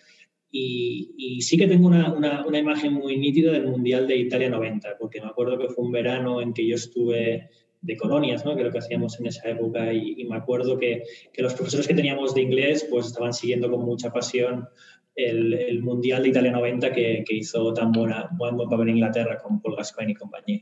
[0.49, 4.49] Y, y sí que tengo una, una, una, imagen muy nítida del Mundial de Italia
[4.49, 7.49] 90, porque me acuerdo que fue un verano en que yo estuve
[7.81, 8.55] de colonias, ¿no?
[8.55, 9.93] que lo que hacíamos en esa época.
[9.93, 13.85] Y, me acuerdo que, que, los profesores que teníamos de inglés pues estaban siguiendo con
[13.85, 14.67] mucha pasión
[15.15, 18.97] el, el Mundial de Italia 90 que, que, hizo tan buena, buen, buen papel en
[18.97, 20.61] Inglaterra con Paul Gascoigne y compañía.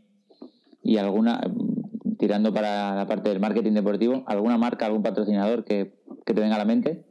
[0.84, 1.42] ¿Y alguna,
[2.18, 5.94] tirando para la parte del marketing deportivo, alguna marca, algún patrocinador que,
[6.26, 7.04] que te venga a la mente?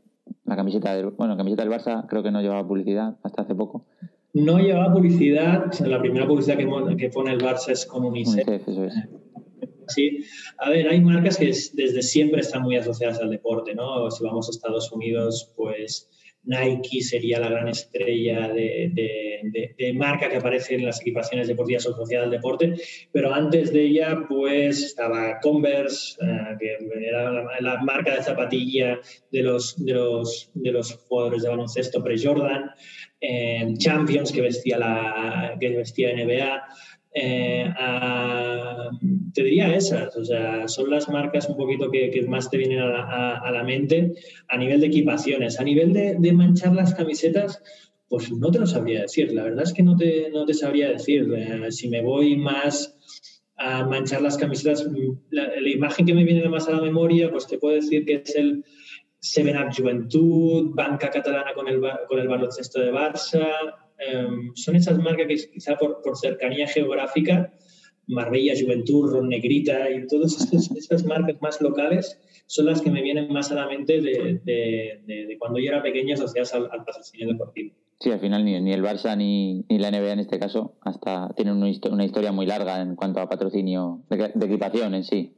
[0.44, 3.54] La camiseta del, bueno, la camiseta del Barça creo que no llevaba publicidad hasta hace
[3.54, 3.84] poco.
[4.32, 5.72] No llevaba publicidad.
[5.86, 8.46] La primera publicidad que, que pone el Barça es con UNICEF.
[8.46, 8.94] UNICEF eso es.
[9.88, 10.24] Sí,
[10.58, 14.10] a ver, hay marcas que desde siempre están muy asociadas al deporte, ¿no?
[14.10, 16.08] Si vamos a Estados Unidos, pues
[16.46, 22.26] Nike sería la gran estrella de, de, marca que aparece en las equipaciones deportivas asociadas
[22.26, 22.74] al deporte,
[23.12, 29.00] pero antes de ella, pues estaba Converse, eh, que era la, marca de zapatilla
[29.32, 32.70] de los, de los, de los jugadores de baloncesto pre-Jordan,
[33.20, 36.62] eh, Champions, que vestía, la, que vestía NBA.
[37.18, 37.72] Eh,
[39.32, 43.50] te diría esas, o sea, son las marcas un poquito que, más te vienen a
[43.50, 44.12] la, mente
[44.48, 45.58] a nivel de equipaciones.
[45.58, 47.62] A nivel de, manchar las camisetas,
[48.08, 49.32] pues no te lo sabría decir.
[49.32, 51.26] La verdad es que no te, no te sabría decir.
[51.34, 52.94] Eh, si me voy más
[53.56, 54.86] a manchar las camisetas,
[55.30, 58.36] la, imagen que me viene más a la memoria, pues te puedo decir que es
[58.36, 58.62] el
[59.20, 63.48] Seven Up Juventud, banca catalana con el, con el baloncesto de Barça,
[63.98, 67.52] Em, son esas marcas que quizá por, cercanía geográfica,
[68.06, 73.32] Marbella, Juventud, Ron Negrita y todas esas, marcas más locales son las que me vienen
[73.32, 77.74] más a la mente de, cuando yo era pequeño asociadas al, patrocinio deportivo.
[77.98, 82.04] Sí, al final ni, el Barça ni, la NBA en este caso hasta tienen una,
[82.04, 85.32] historia muy larga en cuanto a patrocinio de, equipación en sí.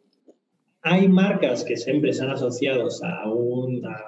[0.82, 4.02] Hay marcas que siempre están asociados a un a,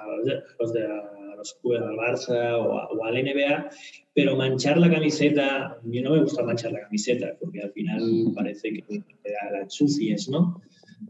[1.41, 3.69] los de, al Barça o, al NBA,
[4.13, 8.01] pero manchar la camiseta, a mí no me gusta manchar la camiseta, porque al final
[8.35, 9.03] parece que
[9.51, 10.61] la ensucies, ¿no?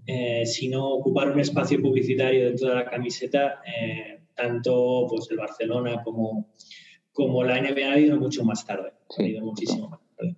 [0.08, 6.02] Eh, sino ocupar un espacio publicitario dentro de la camiseta, eh, tanto pues, el Barcelona
[6.04, 6.48] como,
[7.12, 10.36] como la NBA ha ido mucho más tarde, ha ido muchísimo más tarde.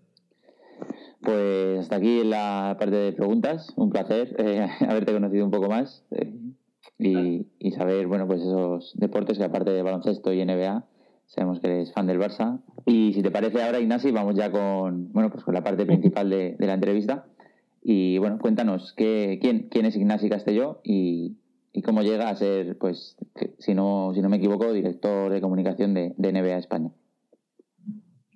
[1.21, 3.71] Pues hasta aquí la parte de preguntas.
[3.77, 6.03] Un placer eh, haberte conocido un poco más
[6.99, 10.85] y, saber, bueno, pues esos deportes que aparte de baloncesto y NBA,
[11.25, 12.61] sabemos que eres fan del Barça.
[12.85, 16.29] Y si te parece ahora, Ignasi, vamos ya con, bueno, pues con la parte principal
[16.29, 17.25] de, la entrevista.
[17.81, 21.35] Y bueno, cuéntanos, ¿qué, quién, quién es Ignasi Castelló y,
[21.73, 23.17] y, cómo llega a ser, pues,
[23.59, 26.91] si no, si no me equivoco, director de comunicación de, de NBA España?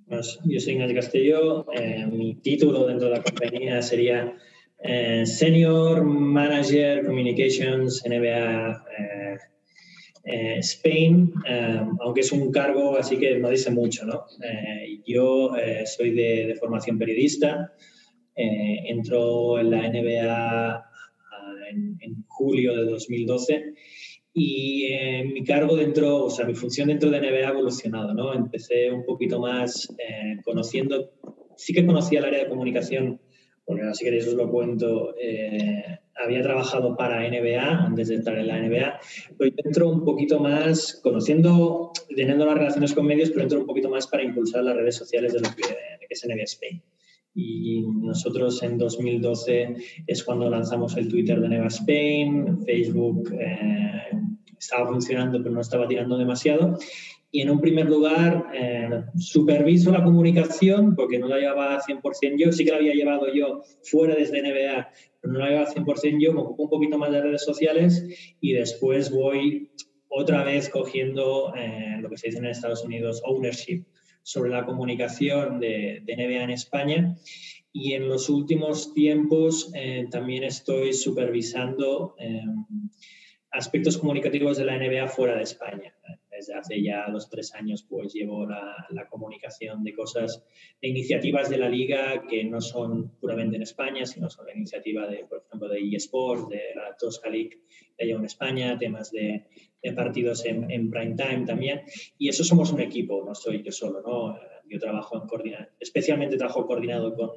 [0.08, 1.65] Pues yo soy Ignasi Castelló.
[1.74, 4.36] Eh, mi título dentro de la compañía sería
[4.80, 9.38] eh, senior Manager Communications NBA eh,
[10.24, 11.34] eh, Spain,
[12.02, 14.26] aunque es un cargo así que no dice mucho, ¿no?
[15.06, 15.52] yo
[15.86, 17.74] soy de, formación periodista,
[18.36, 20.86] entro en la NBA
[21.72, 23.74] en, en, julio de 2012
[24.34, 24.90] y
[25.34, 28.34] mi cargo dentro, o sea, mi función dentro de NBA ha evolucionado, ¿no?
[28.34, 29.88] Empecé un poquito más
[30.44, 31.10] conociendo,
[31.56, 33.22] sí que conocía el área de comunicación
[33.67, 35.13] porque así que eso os lo cuento.
[35.21, 38.99] Eh, había trabajado para NBA antes de entrar en la NBA,
[39.38, 43.67] pero yo entro un poquito más, conociendo, teniendo las relaciones con medios, pero entro un
[43.67, 45.63] poquito más para impulsar las redes sociales de lo que,
[46.10, 46.82] es NBA Spain.
[47.36, 49.75] Y nosotros en 2012
[50.08, 54.12] es cuando lanzamos el Twitter de NBA Spain, Facebook eh,
[54.58, 56.80] estaba funcionando pero no estaba tirando demasiado
[57.30, 62.52] y en un primer lugar eh, superviso la comunicación porque no la llevaba 100% yo,
[62.52, 64.90] sí que la había llevado yo fuera desde NBA,
[65.22, 68.06] pero no la llevaba 100% yo, me ocupo un poquito más de redes sociales
[68.40, 69.72] y después voy
[70.08, 73.84] otra vez cogiendo eh, lo que se dice en Estados Unidos ownership
[74.24, 77.18] sobre la comunicación de, de NBA en España.
[77.74, 82.16] Y en los últimos tiempos eh, también estoy supervisando
[83.52, 85.94] aspectos comunicativos de la NBA fuera de España
[86.38, 90.43] desde hace ya dos o tres años pues llevo la, la, comunicación de cosas,
[90.82, 95.08] de iniciativas de la liga que no son puramente en España, sino son la iniciativa
[95.08, 97.62] de, por ejemplo, de eSports, de la Tosca League
[97.97, 99.47] de allá en España, temas de,
[99.82, 101.82] de partidos en, en, prime time también.
[102.17, 104.39] Y eso somos un equipo, no soy yo solo, ¿no?
[104.69, 107.32] Yo trabajo en coordinado, especialmente trabajo coordinado con,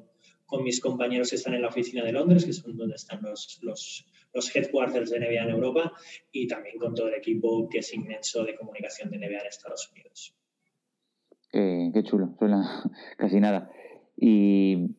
[0.44, 3.60] con mis compañeros que están en la oficina de Londres, que son donde están los,
[3.62, 5.92] los los headquarters de NBA en Europa
[6.30, 9.90] y también con todo el equipo que es inmenso de comunicación de NBA en Estados
[9.90, 10.34] Unidos.
[11.52, 12.84] Qué, chulo, suena
[13.18, 13.70] casi nada.
[14.16, 14.94] ¿Y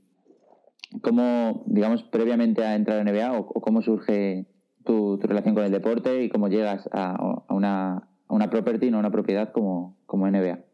[1.01, 4.47] cómo, digamos, previamente a entrar a NBA o, cómo surge
[4.83, 8.99] tu, relación con el deporte y cómo llegas a, una, a una property, no a
[8.99, 10.70] una propiedad como, como NBA?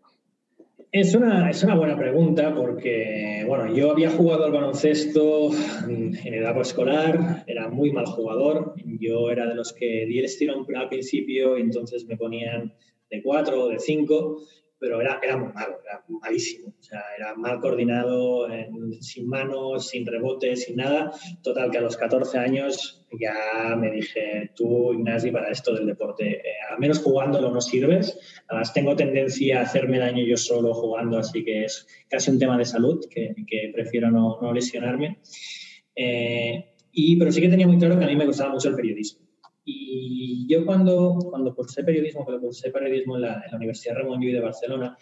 [0.92, 5.50] Es una, es una buena pregunta porque, bueno, yo había jugado al baloncesto
[5.88, 8.74] en edad escolar, era muy mal jugador.
[9.00, 12.74] Yo era de los que di el estilo al principio y entonces me ponían
[13.10, 14.42] de cuatro o de cinco
[14.80, 16.74] pero era, era muy malo, era malísimo.
[16.80, 18.48] O sea, era mal coordinado,
[19.02, 21.12] sin manos, sin rebotes, sin nada.
[21.42, 26.38] Total, que a los 14 años ya me dije, tú, Ignasi, para esto del deporte,
[26.38, 28.20] eh, al menos jugándolo no sirves.
[28.48, 32.58] Además, tengo tendencia a hacerme daño yo solo jugando, así que es casi un tema
[32.58, 35.20] de salud, que, que prefiero no, no lesionarme.
[35.96, 38.76] Eh, y, pero sí que tenía muy claro que a mí me gustaba mucho el
[38.76, 39.27] periodismo.
[39.70, 44.22] Y yo cuando, cuando cursé periodismo, cuando cursé periodismo en la, en la Universidad Ramón
[44.22, 44.98] Llull de Barcelona,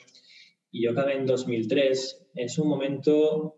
[0.71, 3.57] y yo acabé en 2003, es un momento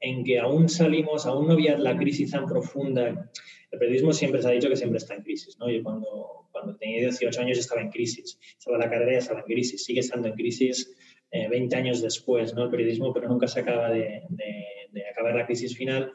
[0.00, 3.30] en que aún salimos, aún no había la crisis tan profunda.
[3.70, 5.70] El periodismo siempre se ha dicho que siempre está en crisis, ¿no?
[5.70, 9.84] Yo cuando, cuando tenía 18 años estaba en crisis, estaba la carrera estaba en crisis,
[9.84, 10.96] sigue estando en crisis
[11.30, 12.64] 20 eh, años después, ¿no?
[12.64, 16.10] El periodismo, pero nunca se acaba de, de acabar la crisis final.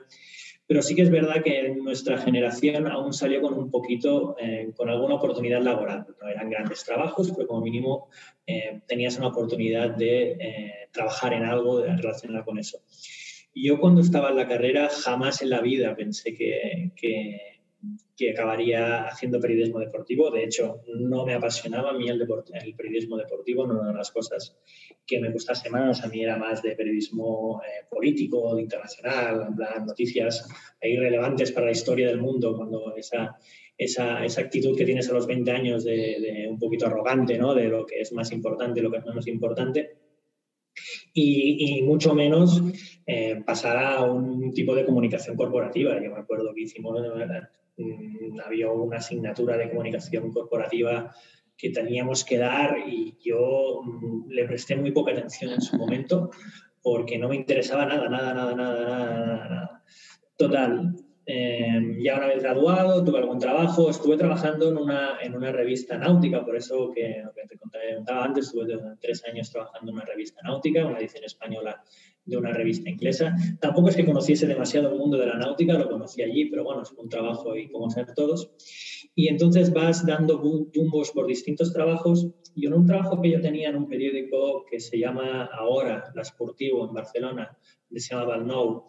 [0.74, 4.90] Pero sí que es verdad que nuestra generación aún salió con un poquito, eh, con
[4.90, 6.08] alguna oportunidad laboral.
[6.20, 8.08] No eran grandes trabajos, pero como mínimo
[8.48, 12.80] eh, tenías una oportunidad de eh, trabajar en algo relacionado con eso.
[13.54, 17.53] Y yo cuando estaba en la carrera jamás en la vida pensé que, que
[18.16, 20.30] que acabaría haciendo periodismo deportivo.
[20.30, 23.98] De hecho, no me apasionaba a mí el, el periodismo deportivo, no era una de
[23.98, 24.56] las cosas
[25.06, 26.04] que me gustase más.
[26.04, 30.48] A mí era más de periodismo eh, político, internacional, en plan, noticias
[30.82, 33.36] irrelevantes para la historia del mundo, cuando esa,
[33.78, 37.54] esa, esa actitud que tienes a los 20 años de, un poquito arrogante, ¿no?
[37.54, 39.98] de lo que es más importante y lo que es menos importante.
[41.14, 42.60] Y, y, mucho menos
[43.06, 46.02] eh, pasar a un tipo de comunicación corporativa.
[46.04, 47.63] Yo me acuerdo que hicimos, Mm,
[48.46, 51.14] había una asignatura de comunicación corporativa
[51.58, 56.32] que teníamos que dar y yo mm, le presté muy poca atención en su momento
[56.82, 59.50] porque no me interesaba nada, nada, nada, nada, nada.
[59.50, 59.84] nada.
[60.36, 65.52] Total, eh, ya una vez graduado, tuve algún trabajo, estuve trabajando en una, en una
[65.52, 68.66] revista náutica, por eso que, que te contaba antes, estuve
[69.00, 71.84] tres años trabajando en una revista náutica, una edición española
[72.26, 73.36] de una revista inglesa.
[73.60, 76.84] Tampoco es que conociese demasiado el mundo de la náutica, lo conocí allí, pero bueno,
[76.84, 78.52] es un trabajo y como ser todos.
[79.16, 82.28] Y entonces vas dando tumbos por distintos trabajos.
[82.56, 86.24] Y en un trabajo que yo tenía en un periódico que se llama ahora La
[86.24, 87.58] Sportivo en Barcelona,
[87.90, 88.86] que se llama Valnou,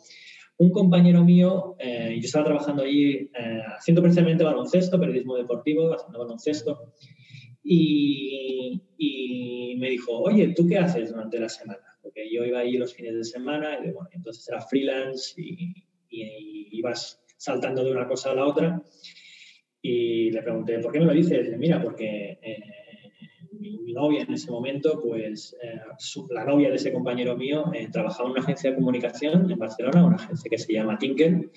[0.56, 6.18] un compañero mío, eh, yo estaba trabajando allí eh, haciendo precisamente baloncesto, periodismo deportivo, haciendo
[6.18, 6.92] baloncesto,
[7.62, 11.80] y, y me dijo, oye, ¿tú qué haces durante la semana?
[12.04, 15.74] porque yo iba ahí los fines de semana y entonces era freelance y,
[16.70, 18.82] ibas saltando de una cosa a la otra.
[19.80, 21.58] Y le pregunté, ¿por qué me lo dices?
[21.58, 22.62] mira, porque eh,
[23.60, 25.80] mi, novia en ese momento, pues eh,
[26.30, 30.04] la novia de ese compañero mío, eh, trabajaba en una agencia de comunicación en Barcelona,
[30.04, 31.50] una agencia que se llama Tinker,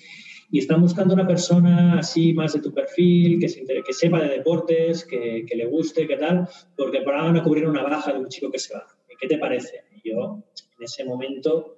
[0.50, 4.28] y están buscando una persona así más de tu perfil, que, se, que sepa de
[4.28, 8.12] deportes, que, que, le guste, qué tal, porque por ahora van a cubrir una baja
[8.12, 8.86] de un chico que se va.
[9.20, 9.82] ¿Qué te parece?
[10.04, 10.42] yo,
[10.78, 11.76] en ese momento,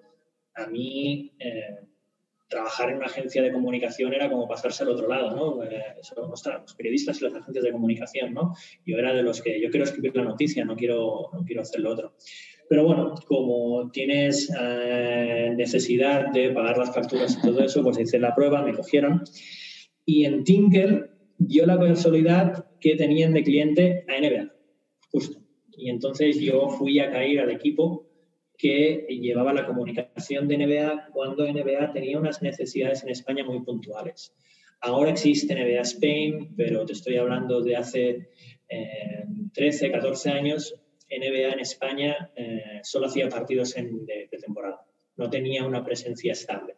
[0.54, 1.78] a mí, eh,
[2.50, 5.62] trabajar en una agencia de comunicación era como pasarse al otro lado, ¿no?
[5.62, 5.82] Eh,
[6.16, 8.54] los periodistas y las agencias de comunicación, ¿no?
[8.84, 11.80] Yo era de los que yo quiero escribir la noticia, no quiero, no quiero hacer
[11.80, 12.14] lo otro.
[12.68, 18.18] Pero bueno, como tienes eh, necesidad de pagar las facturas y todo eso, pues hice
[18.18, 19.22] la prueba, me cogieron.
[20.04, 24.52] Y en Tinker dio la casualidad que tenían de cliente a NBA,
[25.12, 25.38] justo.
[25.76, 28.09] Y entonces yo fui a caer al equipo
[28.60, 34.34] que llevaba la comunicación de NBA cuando NBA tenía unas necesidades en España muy puntuales.
[34.82, 38.28] Ahora existe NBA Spain, pero te estoy hablando de hace
[39.54, 40.74] 13, eh, 14 años.
[41.10, 46.76] NBA en España eh, solo hacía partidos en, de, temporada, no tenía una presencia estable.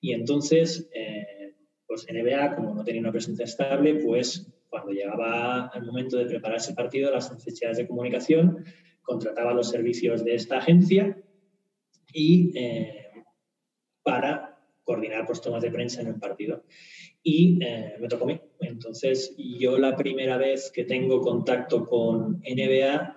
[0.00, 1.54] Y entonces, eh,
[1.86, 6.56] pues NBA, como no tenía una presencia estable, pues cuando llegaba el momento de preparar
[6.56, 8.64] ese partido, las necesidades de comunicación
[9.10, 11.20] contrataba los servicios de esta agencia
[12.14, 13.06] y eh,
[14.04, 16.62] para coordinar pues, tomas de prensa en el partido.
[17.20, 18.40] Y eh, me tocó a mí.
[18.60, 23.16] Entonces, yo la primera vez que tengo contacto con NBA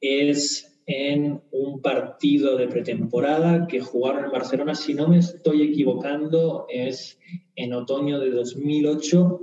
[0.00, 4.76] es en un partido de pretemporada que jugaron en Barcelona.
[4.76, 7.18] Si no me estoy equivocando, es
[7.56, 9.40] en otoño de 2008,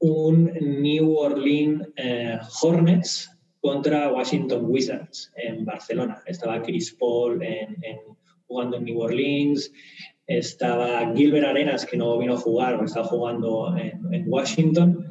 [0.00, 0.44] un
[0.82, 6.22] New Orleans eh, Hornets contra Washington Wizards en Barcelona.
[6.26, 7.40] Estaba Chris Paul
[8.46, 9.72] jugando en New Orleans,
[10.26, 15.06] estaba Gilbert Arenas, que no vino a jugar, estaba jugando en, Washington,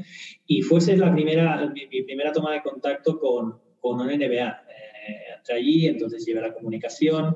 [0.45, 4.63] y fuese la primera, mi, primera toma de contacto con, con una NBA.
[4.69, 7.35] Eh, allí, entonces llevé la comunicación.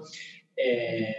[0.56, 1.16] Eh,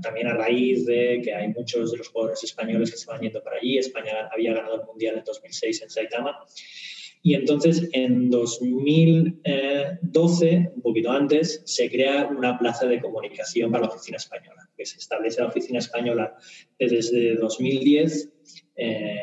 [0.00, 3.42] también a raíz de que hay muchos de los jugadores españoles que se van yendo
[3.42, 3.76] para allí.
[3.78, 6.38] España había ganado el Mundial en 2006 en Saitama.
[7.22, 13.90] Y entonces en 2012, un poquito antes, se crea una plaza de comunicación para la
[13.90, 16.36] oficina española, que se establece la oficina española
[16.78, 18.32] desde 2010,
[18.76, 19.16] eh,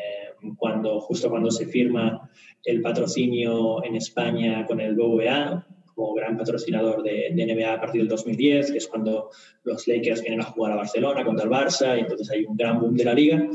[0.58, 2.30] cuando, justo cuando se firma
[2.64, 8.08] el patrocinio en España con el BBVA, como gran patrocinador de, NBA a partir del
[8.08, 9.30] 2010, que es cuando
[9.64, 12.78] los Lakers vienen a jugar a Barcelona contra el Barça, y entonces hay un gran
[12.78, 13.48] boom de la liga.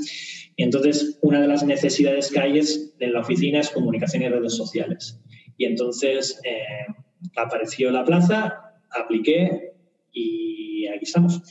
[0.55, 2.59] Y entonces una de las necesidades que hay
[2.99, 5.19] en la oficina es comunicación y redes sociales.
[5.55, 6.91] Y entonces eh,
[7.37, 9.73] apareció la plaza, apliqué
[10.11, 11.41] y aquí estamos.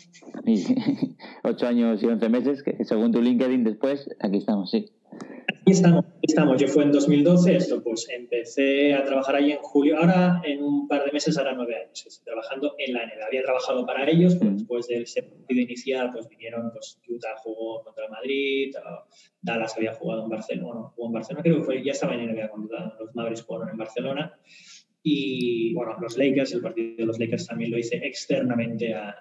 [1.45, 4.91] Ocho años y once meses, que según tu LinkedIn después, aquí estamos, sí.
[5.71, 6.61] Aquí estamos, estamos.
[6.61, 9.99] Yo fue en 2012, esto pues empecé a trabajar ahí en julio.
[9.99, 13.25] Ahora, en un par de meses, ahora nueve años, estoy trabajando en la NBA.
[13.25, 18.07] Había trabajado para ellos, pero después del partido inicial, pues vinieron, pues Utah jugó contra
[18.07, 18.75] el Madrid,
[19.41, 22.49] Dallas había jugado en Barcelona, jugó en Barcelona, creo que fue, ya estaba en NBA
[22.49, 24.41] cuando los Mavericks jugaron en Barcelona.
[25.03, 29.17] Y bueno, los Lakers, el partido de los Lakers también lo hice externamente a,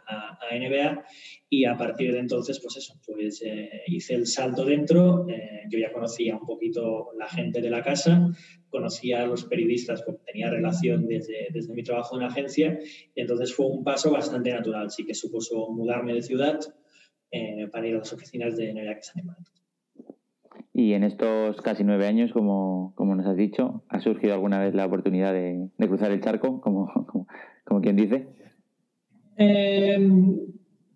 [0.51, 1.05] NBA
[1.49, 5.27] y a partir de entonces, pues eso, pues eh, hice el salto dentro.
[5.29, 8.29] Eh, yo ya conocía un poquito la gente de la casa,
[8.69, 12.79] conocía a los periodistas porque tenía relación desde, desde mi trabajo en la agencia
[13.13, 14.89] y entonces fue un paso bastante natural.
[14.89, 16.59] Sí que supuso mudarme de ciudad
[17.31, 19.11] eh, para ir a las oficinas de NBA que se
[20.79, 24.73] y en estos casi nueve años, como, como nos has dicho, ¿ha surgido alguna vez
[24.73, 26.87] la oportunidad de, cruzar el charco, como,
[27.65, 28.27] como, quien dice?
[29.35, 30.37] Em,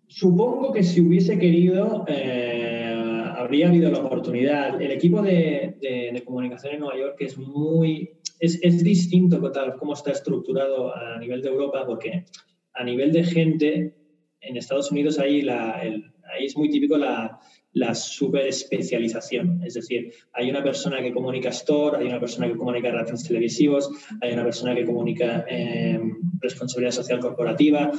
[0.06, 2.94] supongo que si hubiese querido, eh,
[3.36, 4.80] habría habido la oportunidad.
[4.80, 8.10] El equipo de, de, comunicación en Nueva York es muy.
[8.40, 12.24] Es, es distinto tal cómo está estructurado a nivel de Europa, porque
[12.72, 13.94] a nivel de gente,
[14.40, 17.38] en Estados Unidos ahí, ahí es muy típico la,
[17.74, 22.90] la especialización, Es decir, hay una persona que comunica store, hay una persona que comunica
[22.90, 26.00] relaciones televisivos, hay una persona que comunica eh,
[26.40, 27.90] responsabilidad social corporativa.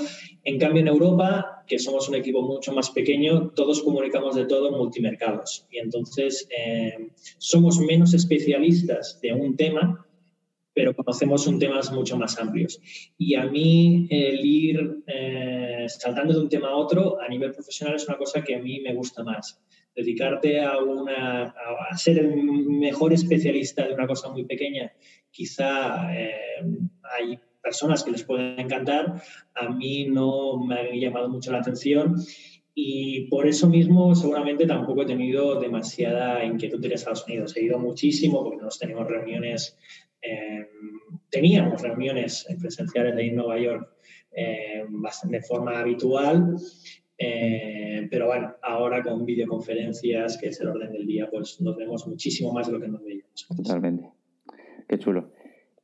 [0.45, 4.69] En cambio, en Europa, que somos un equipo mucho más pequeño, todos comunicamos de todo
[4.69, 5.67] en multimercados.
[5.69, 10.04] Y entonces eh, somos menos especialistas de un tema,
[10.75, 12.79] pero conocemos un temas mucho más amplios.
[13.17, 17.95] Y a mí el ir eh, saltando de un tema a otro a nivel profesional
[17.95, 19.59] es una cosa que a mí me gusta más
[19.95, 21.55] dedicarte a, una,
[21.89, 24.91] a ser el mejor especialista de una cosa muy pequeña,
[25.31, 26.35] quizá eh,
[27.17, 29.21] hay personas que les pueden encantar,
[29.55, 32.15] a mí no me ha llamado mucho la atención
[32.77, 37.55] y por eso mismo seguramente tampoco he tenido demasiada inquietud a Estados Unidos.
[37.55, 39.77] He ido muchísimo porque nos tenemos reuniones
[40.27, 40.67] eh,
[41.29, 43.89] teníamos reuniones presenciales de en Nueva York
[44.31, 46.57] de forma habitual,
[47.17, 52.51] pero bueno, ahora con videoconferencias, que es el orden del día, pues nos vemos muchísimo
[52.51, 53.47] más de lo que nos veíamos.
[53.55, 54.09] Totalmente.
[54.87, 55.31] Qué chulo.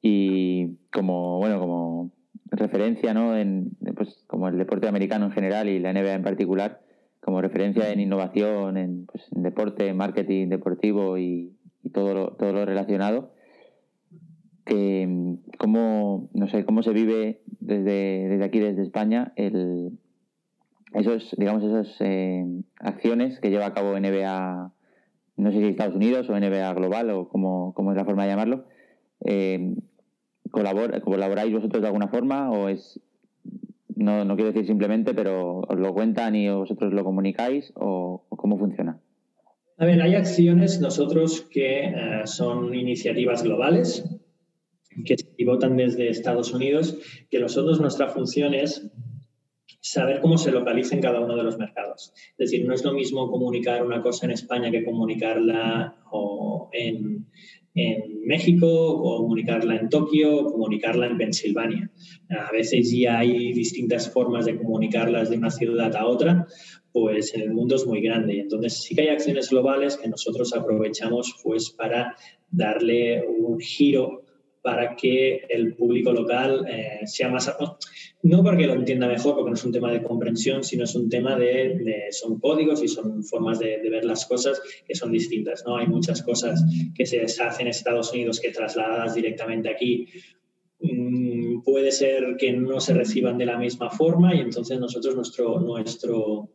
[0.01, 2.11] Y como, bueno, como
[2.51, 3.37] referencia, ¿no?
[3.37, 6.81] En, pues, como el deporte americano en general y la NBA en particular,
[7.21, 11.55] como referencia en innovación, en, pues, en deporte, marketing deportivo y,
[11.93, 13.33] todo, lo, todo lo relacionado.
[14.66, 19.97] Que, cómo, no sé, cómo se vive desde, desde aquí, desde España, el,
[20.93, 22.45] esos, digamos, esas eh,
[22.80, 24.72] acciones que lleva a cabo NBA,
[25.38, 28.66] no sé si Estados Unidos o NBA Global o cómo es la forma de llamarlo,
[29.26, 29.76] eh,
[30.51, 32.99] ¿colaboráis vosotros de alguna forma o es,
[33.95, 38.57] no, no quiero decir simplemente, pero os lo cuentan y vosotros lo comunicáis o, cómo
[38.57, 38.99] funciona?
[39.78, 44.05] A ver, hay acciones nosotros que eh, son iniciativas globales
[45.05, 46.97] que se pivotan desde Estados Unidos,
[47.29, 48.91] que nosotros nuestra función es
[49.79, 52.13] saber cómo se localiza en cada uno de los mercados.
[52.37, 57.27] Es decir, no es lo mismo comunicar una cosa en España que comunicarla o en,
[57.73, 61.91] en México, o comunicarla en Tokio, o comunicarla en Pensilvania.
[62.29, 66.45] A veces ya hay distintas formas de comunicarlas de una ciudad a otra,
[66.91, 68.39] pues el mundo es muy grande.
[68.39, 72.15] Entonces sí que hay acciones globales que nosotros aprovechamos pues para
[72.51, 74.25] darle un giro
[74.62, 77.51] para que el público local eh, sea más...
[78.24, 81.09] No porque lo entienda mejor, porque no es un tema de comprensión, sino es un
[81.09, 82.07] tema de...
[82.12, 85.64] son códigos y son formas de, ver las cosas que son distintas.
[85.66, 85.78] ¿no?
[85.78, 86.64] Hay muchas cosas
[86.95, 90.07] que se hacen en Estados Unidos que trasladadas directamente aquí
[90.80, 95.59] mm, puede ser que no se reciban de la misma forma y entonces nosotros nuestro,
[95.59, 96.49] nuestro,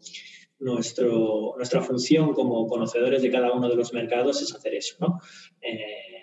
[0.60, 4.94] nuestro, nuestra función como conocedores de cada uno de los mercados es hacer eso.
[5.00, 5.20] ¿no?
[5.60, 6.15] Eh,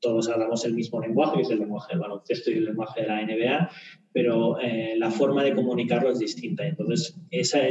[0.00, 3.08] todos hablamos el mismo lenguaje, que es el lenguaje del baloncesto y el lenguaje de
[3.08, 3.70] la NBA,
[4.12, 6.66] pero eh, la forma de comunicarlo es distinta.
[6.66, 7.16] Entonces,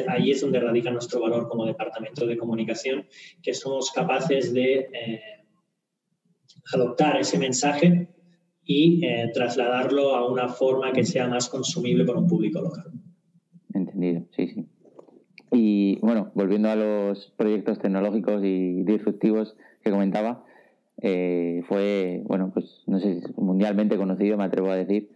[0.08, 3.06] ahí es donde radica nuestro valor como departamento de comunicación,
[3.42, 5.22] que somos capaces de eh,
[6.74, 8.10] adoptar ese mensaje
[8.64, 12.92] y eh, trasladarlo a una forma que sea más consumible por un público local.
[13.74, 14.66] Entendido, sí, sí.
[15.52, 20.44] Y bueno, volviendo a los proyectos tecnológicos y disruptivos que comentaba,
[21.02, 25.10] eh, fue, bueno, pues no sé, mundialmente conocido, me atrevo a decir,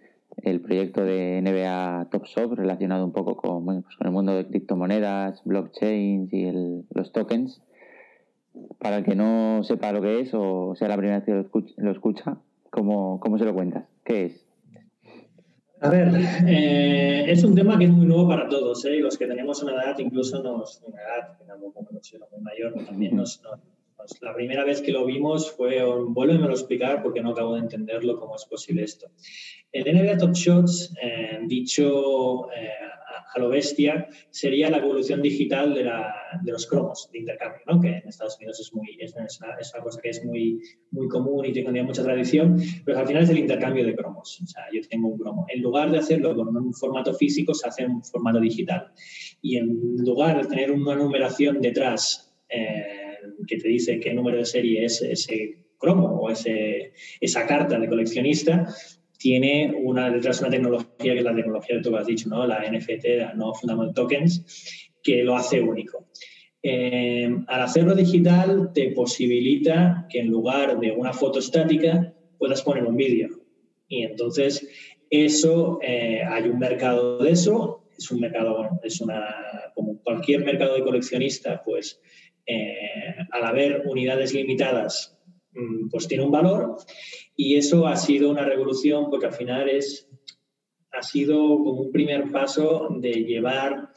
[0.43, 4.47] el proyecto de NBA Top Shop relacionado un poco con, pues con el mundo de
[4.47, 6.51] criptomonedas, blockchains y
[6.93, 7.61] los tokens.
[8.79, 11.41] Para el que no sepa lo que es o sea la primera vez que lo
[11.41, 12.37] escucha, lo escucha
[12.69, 13.85] ¿cómo, ¿cómo, se lo cuentas?
[14.03, 14.45] ¿Qué es?
[15.79, 16.09] A ver,
[16.47, 18.83] eh, es un tema que es muy nuevo para todos.
[18.85, 18.99] ¿eh?
[18.99, 23.41] Los que tenemos una edad, incluso nos, una edad, que tampoco muy mayor, también nos
[24.01, 27.61] pues la primera vez que lo vimos fue, vuélveme a explicar porque no acabo de
[27.61, 29.11] entenderlo, cómo es posible esto.
[29.71, 32.69] El NBA Top Shots, eh, dicho eh,
[33.33, 35.89] a lo bestia, sería la evolución digital de,
[36.51, 37.79] los cromos de intercambio, ¿no?
[37.79, 39.27] que en Estados Unidos es, muy, es, una,
[39.83, 40.59] cosa que es muy,
[40.91, 44.41] muy común y tiene mucha tradición, pero al final es el intercambio de cromos.
[44.41, 45.45] O sea, yo tengo un cromo.
[45.47, 48.91] En lugar de hacerlo con un formato físico, se hace en un formato digital.
[49.41, 53.00] Y en lugar de tener una numeración detrás, eh,
[53.47, 57.89] que te dice qué número de serie es ese cromo o ese, esa carta de
[57.89, 58.67] coleccionista,
[59.17, 62.45] tiene una, detrás una tecnología que es la tecnología que tú has dicho, ¿no?
[62.45, 66.07] la NFT, la No Fundamental Tokens, que lo hace único.
[66.63, 72.85] Eh, al hacerlo digital te posibilita que en lugar de una foto estática puedas poner
[72.85, 73.29] un vídeo.
[73.87, 74.67] Y entonces
[75.09, 79.23] eso, eh, hay un mercado de eso, es un mercado, es una,
[79.75, 81.99] como cualquier mercado de coleccionista, pues
[82.45, 85.17] eh, al haber unidades limitadas,
[85.53, 86.77] mm, pues tiene un valor
[87.35, 90.09] y eso ha sido una revolución porque al final es,
[90.91, 93.89] ha sido como un primer paso de llevar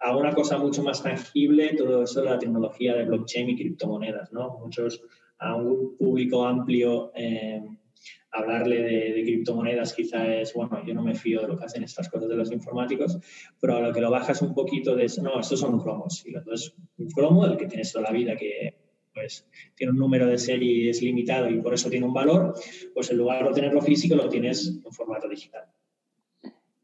[0.00, 4.32] a una cosa mucho más tangible todo eso de la tecnología de blockchain y criptomonedas,
[4.32, 4.58] ¿no?
[4.58, 5.02] Muchos,
[5.38, 7.62] a un público amplio eh,
[8.30, 12.08] hablarle de, criptomonedas quizá es, bueno, yo no me fío de lo que hacen estas
[12.08, 13.18] cosas de los informáticos,
[13.60, 16.24] pero a lo que lo bajas un poquito de eso, no, estos son cromos.
[16.26, 18.74] Y entonces, un cromo, el que tienes toda la vida, que
[19.14, 22.54] pues tiene un número de series limitado y por eso tiene un valor,
[22.94, 25.64] pues en lugar de tenerlo físico lo tienes en formato digital.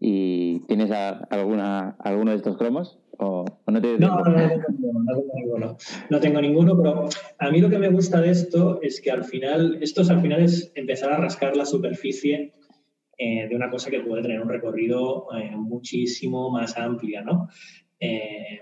[0.07, 0.91] ¿Y tienes
[1.31, 2.99] alguna, alguno de estos cromos?
[3.17, 5.77] ¿O, no, no, no, no, tengo ninguno,
[6.11, 6.77] no, tengo ninguno.
[6.77, 10.11] pero a mí lo que me gusta de esto es que al final, esto es,
[10.11, 12.53] al final es empezar a rascar la superficie
[13.17, 17.49] eh, de una cosa que puede tener un recorrido eh, muchísimo más amplia, ¿no?
[17.99, 18.61] Eh,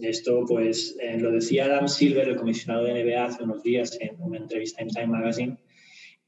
[0.00, 4.38] esto, pues, lo decía Adam Silver, el comisionado de NBA, hace unos días en una
[4.38, 5.56] entrevista en Time Magazine,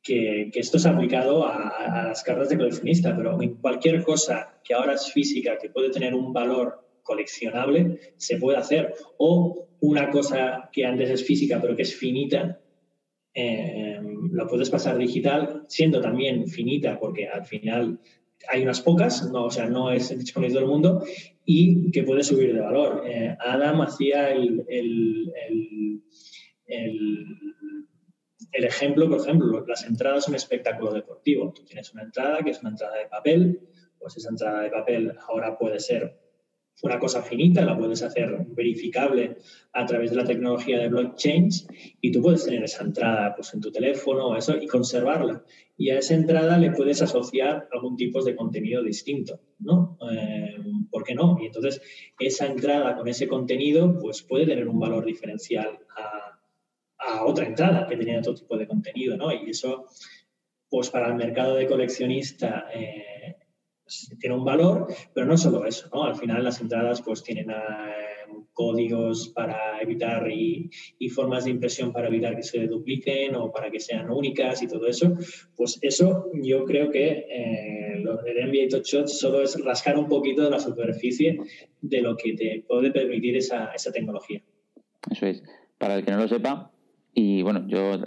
[0.04, 4.94] que, esto es aplicado a, las cartas de coleccionista, pero en cualquier cosa que ahora
[4.94, 8.94] es física, que puede tener un valor coleccionable, se puede hacer.
[9.18, 12.60] O una cosa que antes es física, pero que es finita,
[13.34, 14.00] eh,
[14.30, 17.98] lo puedes pasar digital, siendo también finita, porque al final
[18.48, 21.04] hay unas pocas, no, o sea, no es disponible todo el mundo,
[21.44, 23.02] y que puede subir de valor.
[23.06, 26.02] Eh, Adam hacía el, el, el
[26.66, 27.26] el
[28.62, 31.52] ejemplo, por ejemplo, las entradas a un espectáculo deportivo.
[31.52, 33.60] Tú tienes una entrada que es una entrada de papel,
[33.98, 36.24] pues esa entrada de papel ahora puede ser
[36.82, 39.36] una cosa finita, la puedes hacer verificable
[39.72, 41.48] a través de la tecnología de blockchain
[42.00, 45.44] y tú puedes tener esa entrada pues, en tu teléfono o eso y conservarla.
[45.76, 49.98] Y a esa entrada le puedes asociar algún tipo de contenido distinto, ¿no?
[50.12, 50.56] Eh,
[50.90, 51.38] ¿Por qué no?
[51.40, 51.80] Y entonces
[52.18, 55.78] esa entrada con ese contenido pues puede tener un valor diferencial
[57.14, 59.32] a otra entrada que tenía otro tipo de contenido, ¿no?
[59.32, 59.86] Y eso,
[60.68, 63.36] pues para el mercado de coleccionista eh,
[64.18, 66.04] tiene un valor, pero no solo eso, ¿no?
[66.04, 67.54] Al final las entradas pues tienen eh,
[68.52, 70.70] códigos para evitar y,
[71.10, 74.86] formas de impresión para evitar que se dupliquen o para que sean únicas y todo
[74.86, 75.16] eso,
[75.54, 80.42] pues eso yo creo que eh, lo NBA Top Shots solo es rascar un poquito
[80.42, 81.38] de la superficie
[81.80, 84.42] de lo que te puede permitir esa, esa tecnología.
[85.10, 85.42] Eso es.
[85.78, 86.73] Para el que no lo sepa,
[87.14, 87.98] y bueno, yo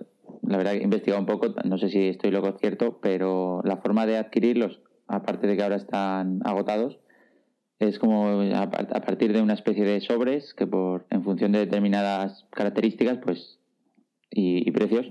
[0.43, 4.05] la verdad he investigado un poco, no sé si estoy loco cierto, pero la forma
[4.05, 6.99] de adquirirlos, aparte de que ahora están agotados,
[7.79, 12.45] es como a, partir de una especie de sobres que por en función de determinadas
[12.51, 13.59] características pues
[14.31, 15.07] y, precios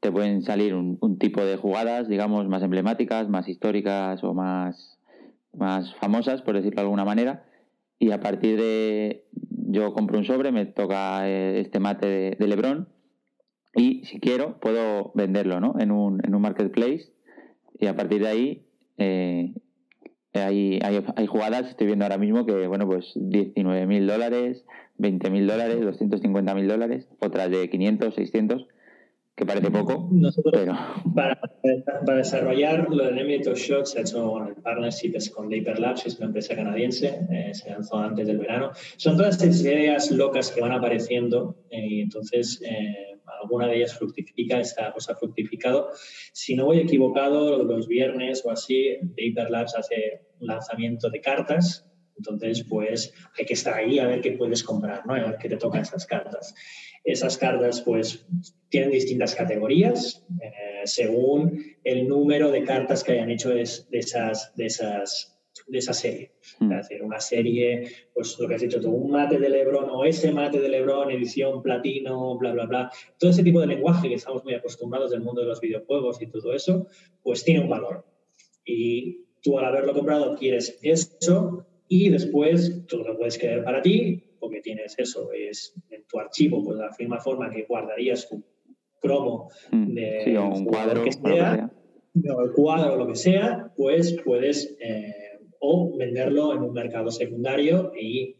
[0.00, 4.98] te pueden salir un, tipo de jugadas digamos más emblemáticas más históricas o más
[5.56, 7.44] más famosas por decirlo de alguna manera
[7.98, 9.24] y a partir de
[9.68, 12.88] yo compro un sobre me toca eh, este mate de, de Lebron
[13.74, 15.74] y si quiero puedo venderlo ¿no?
[15.78, 17.12] en, un, en un marketplace
[17.78, 18.66] y a partir de ahí
[18.98, 19.54] eh,
[20.34, 24.64] hay, hay, hay, jugadas, estoy viendo ahora mismo que, bueno, pues 19 mil dólares,
[24.98, 28.66] 20 mil dólares, 250 mil dólares, otras de 500, 600,
[29.34, 30.08] que parece poco,
[30.52, 30.76] pero...
[31.14, 31.40] Para,
[32.04, 36.02] para, desarrollar lo del Emirates Shot se ha hecho bueno, el partnership con Daper Labs,
[36.02, 38.70] que es una empresa canadiense, eh, se lanzó antes del verano.
[38.98, 42.60] Son todas esas ideas locas que van apareciendo eh, y entonces...
[42.62, 43.09] Eh,
[43.40, 45.90] alguna de ellas fructifica, esta cosa ha fructificado.
[46.32, 51.86] Si no voy equivocado, los viernes o así, Paper Labs hace un lanzamiento de cartas,
[52.16, 55.14] entonces pues hay que estar ahí a ver qué puedes comprar, ¿no?
[55.14, 56.54] A ver qué te tocan esas cartas.
[57.02, 58.26] Esas cartas pues
[58.68, 64.66] tienen distintas categorías eh, según el número de cartas que hayan hecho de, esas, de
[64.66, 65.39] esas
[65.70, 66.32] de esa serie.
[66.58, 66.72] Mm.
[66.72, 70.04] Es decir, una serie, pues lo que has dicho tú, un mate de Lebron o
[70.04, 72.92] ese mate de Lebron, edición platino, bla, bla, bla.
[73.18, 76.26] Todo ese tipo de lenguaje que estamos muy acostumbrados del mundo de los videojuegos y
[76.26, 76.86] todo eso,
[77.22, 78.04] pues tiene un valor.
[78.64, 84.24] Y tú al haberlo comprado quieres eso y después tú lo puedes querer para ti
[84.40, 88.42] porque tienes eso, es en tu archivo, pues la misma forma que guardarías tu
[89.00, 89.94] cromo mm.
[89.94, 91.70] de un cuadro, sea,
[92.34, 95.29] o el cuadro o lo que sea, pues puedes eh,
[95.60, 98.36] o venderlo en un mercado secundario y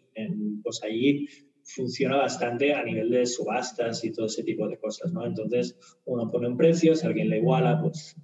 [0.62, 1.26] pues ahí
[1.62, 5.24] funciona bastante a nivel de subastas y todo ese tipo de cosas, ¿no?
[5.24, 8.16] Entonces uno pone un precio, si alguien le iguala, pues,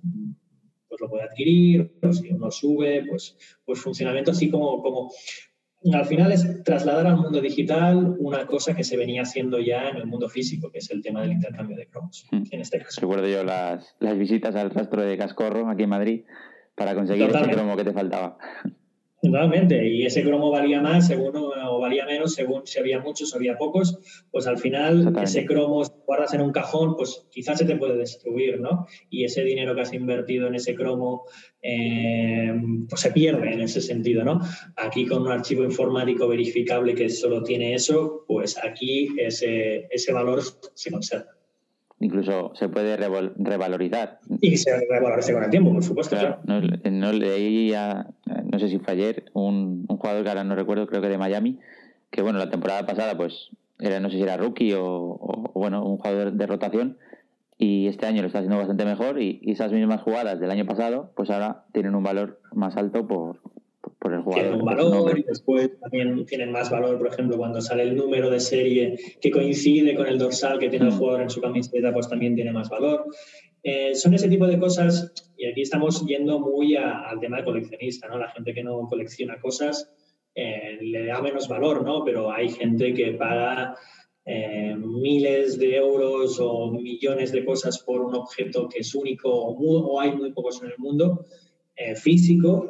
[0.89, 5.11] pues lo puede adquirir, o si uno sube, pues, pues funcionamiento así como, como
[5.93, 9.97] al final es trasladar al mundo digital una cosa que se venía haciendo ya en
[9.97, 12.43] el mundo físico, que es el tema del intercambio de cromos, hmm.
[12.51, 13.01] en este caso.
[13.01, 16.25] Recuerdo yo las, las visitas al rastro de Cascorro aquí en Madrid
[16.75, 18.39] para conseguir ese cromo que te faltaba.
[19.27, 23.37] Totalmente, y ese cromo valía más según, o valía menos según si había muchos o
[23.37, 23.99] había pocos,
[24.31, 27.97] pues al final ese cromo, si guardas en un cajón, pues quizás se te puede
[27.97, 28.87] destruir, ¿no?
[29.11, 31.25] Y ese dinero que has invertido en ese cromo,
[31.61, 32.55] eh,
[32.89, 34.41] pues se pierde en ese sentido, ¿no?
[34.77, 40.41] Aquí con un archivo informático verificable que solo tiene eso, pues aquí ese, ese valor
[40.75, 41.37] se conserva
[42.01, 44.21] incluso se puede revalorizar.
[44.41, 46.17] Y se revaloriza con el tiempo, por supuesto.
[46.45, 47.73] no, leí,
[48.51, 51.59] no sé si fue ayer, un, jugador que ahora no recuerdo, creo que de Miami,
[52.11, 55.97] que bueno, la temporada pasada pues era, no sé si era rookie o, bueno, un
[55.97, 56.99] jugador de rotación,
[57.59, 61.13] y este año lo está haciendo bastante mejor y, esas mismas jugadas del año pasado
[61.17, 63.41] pues ahora tienen un valor más alto por,
[63.99, 64.43] por el jugador.
[64.43, 68.31] Tienen un valor y después también tienen más valor, por ejemplo, cuando sale el número
[68.31, 70.99] de serie que coincide con el dorsal que tiene el mm.
[70.99, 73.07] jugador en su camiseta, pues también tiene más valor.
[73.63, 78.09] Eh, son ese tipo de cosas, y aquí estamos yendo muy al tema de coleccionista,
[78.09, 78.19] ¿no?
[78.19, 79.91] La gente que no colecciona cosas
[80.35, 82.05] eh, le da menos valor, ¿no?
[82.05, 83.75] Pero hay gente que paga
[84.29, 90.01] eh, miles de euros o millones de cosas por un objeto que es único o,
[90.01, 91.25] hay muy pocos en el mundo
[91.77, 92.69] eh, físico,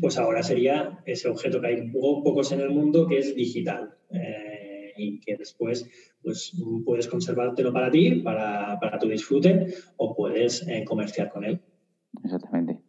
[0.00, 4.92] pues ahora sería ese objeto que hay pocos en el mundo que es digital eh,
[4.96, 5.88] y que después
[6.22, 6.52] pues,
[6.84, 9.66] puedes conservártelo para ti, para, para tu disfrute
[9.96, 11.60] o puedes comerciar con él.
[12.24, 12.80] Exactamente.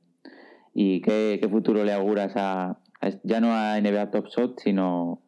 [0.74, 2.80] ¿Y qué, futuro le auguras a,
[3.24, 5.22] ya no a NBA Top Shot, sino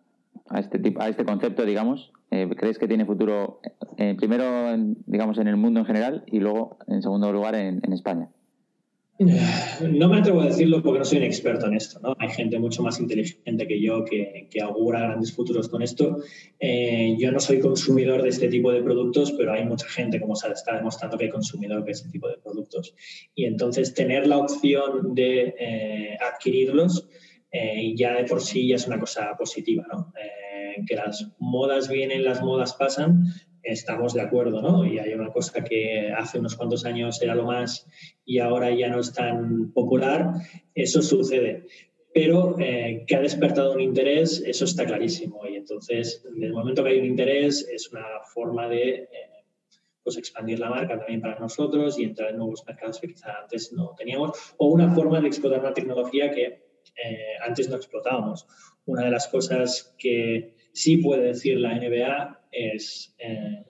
[0.49, 2.11] a este, tipo, a este concepto, digamos?
[2.31, 3.59] Eh, ¿Crees que tiene futuro
[3.97, 7.81] eh, primero, en, digamos, en el mundo en general y luego, en segundo lugar, en
[7.91, 8.29] España?
[9.21, 11.99] No me atrevo a decirlo porque no soy un experto en esto.
[11.99, 12.15] ¿no?
[12.17, 16.17] Hay gente mucho más inteligente que yo que, augura grandes futuros con esto.
[16.59, 20.35] Eh, yo no soy consumidor de este tipo de productos, pero hay mucha gente, como
[20.35, 22.95] se está demostrando, que hay consumidor de este tipo de productos.
[23.35, 27.07] Y entonces tener la opción de eh, adquirirlos
[27.51, 29.85] eh, ya de por sí ya es una cosa positiva.
[29.91, 30.11] ¿no?
[30.87, 33.25] que las modas vienen, las modas pasan,
[33.63, 34.85] estamos de acuerdo, ¿no?
[34.85, 37.87] Y hay una cosa que hace unos cuantos años era lo más
[38.25, 40.33] y ahora ya no es tan popular,
[40.73, 41.65] eso sucede.
[42.13, 45.45] Pero eh, que ha despertado un interés, eso está clarísimo.
[45.47, 49.07] Y entonces, en el momento que hay un interés, es una forma de eh,
[50.03, 53.71] pues expandir la marca también para nosotros y entrar en nuevos mercados que quizá antes
[53.71, 58.47] no teníamos, o una forma de explotar una tecnología que eh, antes no explotábamos.
[58.85, 63.65] Una de las cosas que sí puede decir la NBA es eh,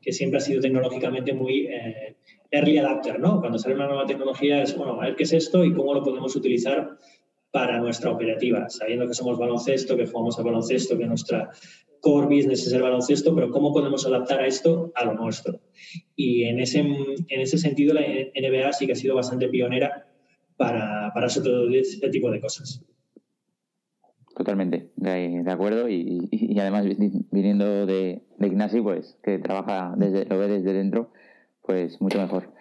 [0.00, 2.16] que siempre ha sido tecnológicamente muy eh,
[2.50, 3.40] early adapter, ¿no?
[3.40, 6.02] Cuando sale una nueva tecnología es, bueno, a ver qué es esto y cómo lo
[6.02, 6.98] podemos utilizar
[7.50, 11.50] para nuestra operativa, sabiendo que somos baloncesto, que jugamos al baloncesto, que nuestra
[12.00, 15.60] core business es el baloncesto, pero cómo podemos adaptar a esto a lo nuestro.
[16.16, 20.08] Y en ese, en ese sentido la NBA sí que ha sido bastante pionera
[20.56, 22.84] para, para ese tipo de cosas.
[24.34, 25.88] Totalmente, de, acuerdo.
[25.88, 26.86] Y, además,
[27.30, 31.10] viniendo de, de Ignasi, pues que trabaja desde, lo ve desde dentro,
[31.62, 32.52] pues mucho mejor.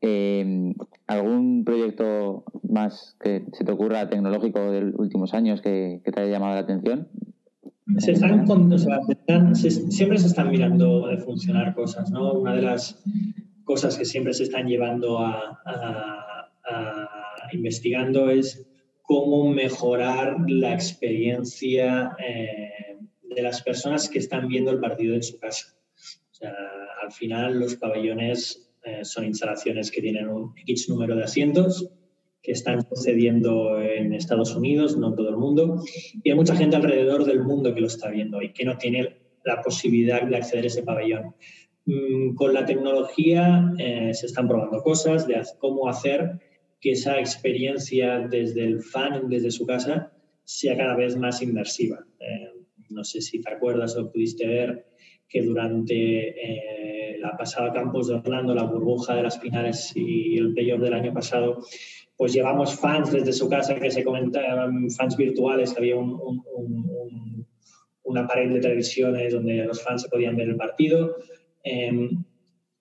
[0.00, 0.72] Eh,
[1.06, 6.32] ¿Algún proyecto más que se te ocurra tecnológico de los últimos años que, te haya
[6.32, 7.08] llamado la atención?
[7.98, 8.46] Se están,
[9.56, 12.32] siempre se están mirando de funcionar cosas, ¿no?
[12.34, 13.02] Una de las
[13.64, 17.20] cosas que siempre se están llevando a, a
[17.52, 18.69] investigando es
[19.10, 25.36] cómo mejorar la experiencia eh, de las personas que están viendo el partido en su
[25.36, 25.74] casa.
[27.02, 31.90] al final los pabellones eh, son instalaciones que tienen un X número de asientos
[32.40, 35.82] que están sucediendo en Estados Unidos, no en todo el mundo,
[36.22, 39.16] y hay mucha gente alrededor del mundo que lo está viendo y que no tiene
[39.44, 41.34] la posibilidad de acceder a ese pabellón.
[41.84, 46.38] Mm, con la tecnología eh, se están probando cosas de cómo hacer
[46.80, 50.12] que esa experiencia desde el fan, desde su casa,
[50.44, 52.04] sea cada vez más inmersiva.
[52.18, 52.52] Eh,
[52.88, 54.86] no sé si te acuerdas o pudiste ver
[55.28, 60.52] que durante eh, la pasada Campus de Orlando, la burbuja de las finales y el
[60.52, 61.64] playoff del año pasado,
[62.16, 65.96] pues llevamos fans desde su casa que se comentaban, fans virtuales, había
[68.02, 71.16] una pared de televisiones donde los fans se podían ver el partido.
[71.62, 72.24] Em,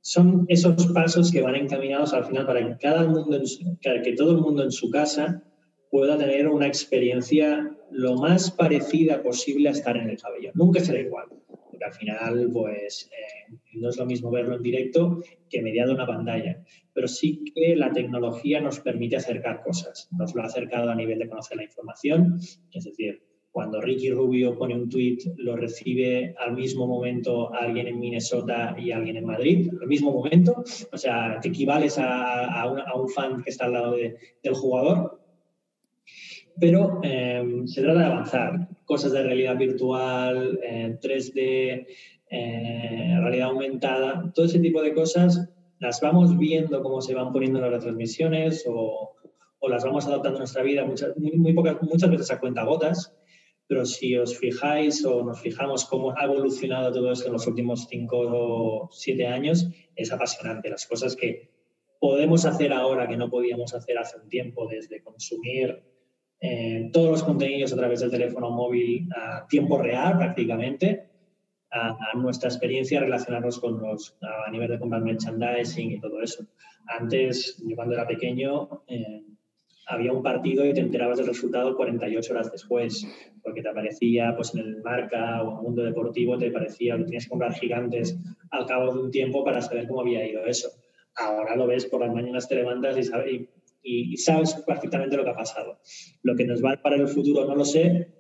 [0.02, 3.42] son esos pasos que van encaminados al final para que, cada mundo
[3.82, 5.44] que todo el mundo en su casa
[5.92, 10.54] pueda tener una experiencia lo más parecida posible a estar en el pabellón.
[10.56, 15.24] Nunca será igual, porque al final pues, eh, no es lo mismo verlo en directo
[15.50, 20.08] que mediado una pantalla, pero sí que la tecnología nos permite acercar cosas.
[20.12, 22.40] Nos lo ha acercado a nivel de conocer la información,
[22.72, 28.00] es decir, cuando Ricky Rubio pone un tweet, lo recibe al mismo momento alguien en
[28.00, 30.64] Minnesota y alguien en Madrid, al mismo momento.
[30.92, 35.20] O sea, te equivales a, un fan que está al lado del jugador.
[36.60, 38.68] Pero eh, se trata de avanzar.
[38.86, 40.60] Cosas de realidad virtual,
[41.02, 41.88] 3D, eh,
[42.30, 47.60] eh, realidad aumentada, todo ese tipo de cosas las vamos viendo cómo se van poniendo
[47.60, 49.16] en las retransmisiones o,
[49.60, 53.16] o las vamos adaptando a nuestra vida muchas, muy, pocas, muchas veces a cuenta gotas
[53.70, 57.86] pero si os fijáis o nos fijamos cómo ha evolucionado todo esto en los últimos
[57.88, 60.72] cinco o siete años, es apasionante.
[60.72, 61.52] Las cosas que
[62.00, 65.84] podemos hacer ahora que no podíamos hacer hace un tiempo, desde consumir
[66.42, 71.08] eh, todos los contenidos a través del teléfono móvil a tiempo real prácticamente,
[71.70, 74.18] a, nuestra experiencia relacionarnos con los,
[74.48, 76.44] a nivel de comprar merchandising y todo eso.
[76.88, 79.22] Antes, yo cuando era pequeño, eh,
[79.90, 83.08] había un partido y te enterabas del resultado 48 horas después,
[83.42, 87.06] porque te aparecía pues, en el marca o en el mundo deportivo, te parecía que
[87.06, 88.18] tenías que comprar gigantes
[88.52, 90.70] al cabo de un tiempo para saber cómo había ido eso.
[91.16, 93.50] Ahora lo ves por las mañanas, te levantas y sabes,
[93.82, 95.80] y, sabes perfectamente lo que ha pasado.
[96.22, 98.14] Lo que nos va para el futuro no lo sé,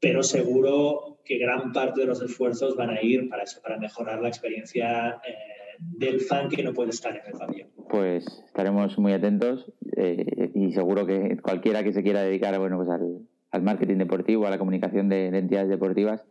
[0.00, 4.20] pero seguro que gran parte de los esfuerzos van a ir para eso, para mejorar
[4.20, 7.77] la experiencia eh, del fan que no puede estar en el pabellón.
[7.98, 12.88] Pues estaremos muy atentos eh, y seguro que cualquiera que se quiera dedicar bueno, pues
[12.88, 16.24] al, al marketing deportivo, a la comunicación de, entidades deportivas,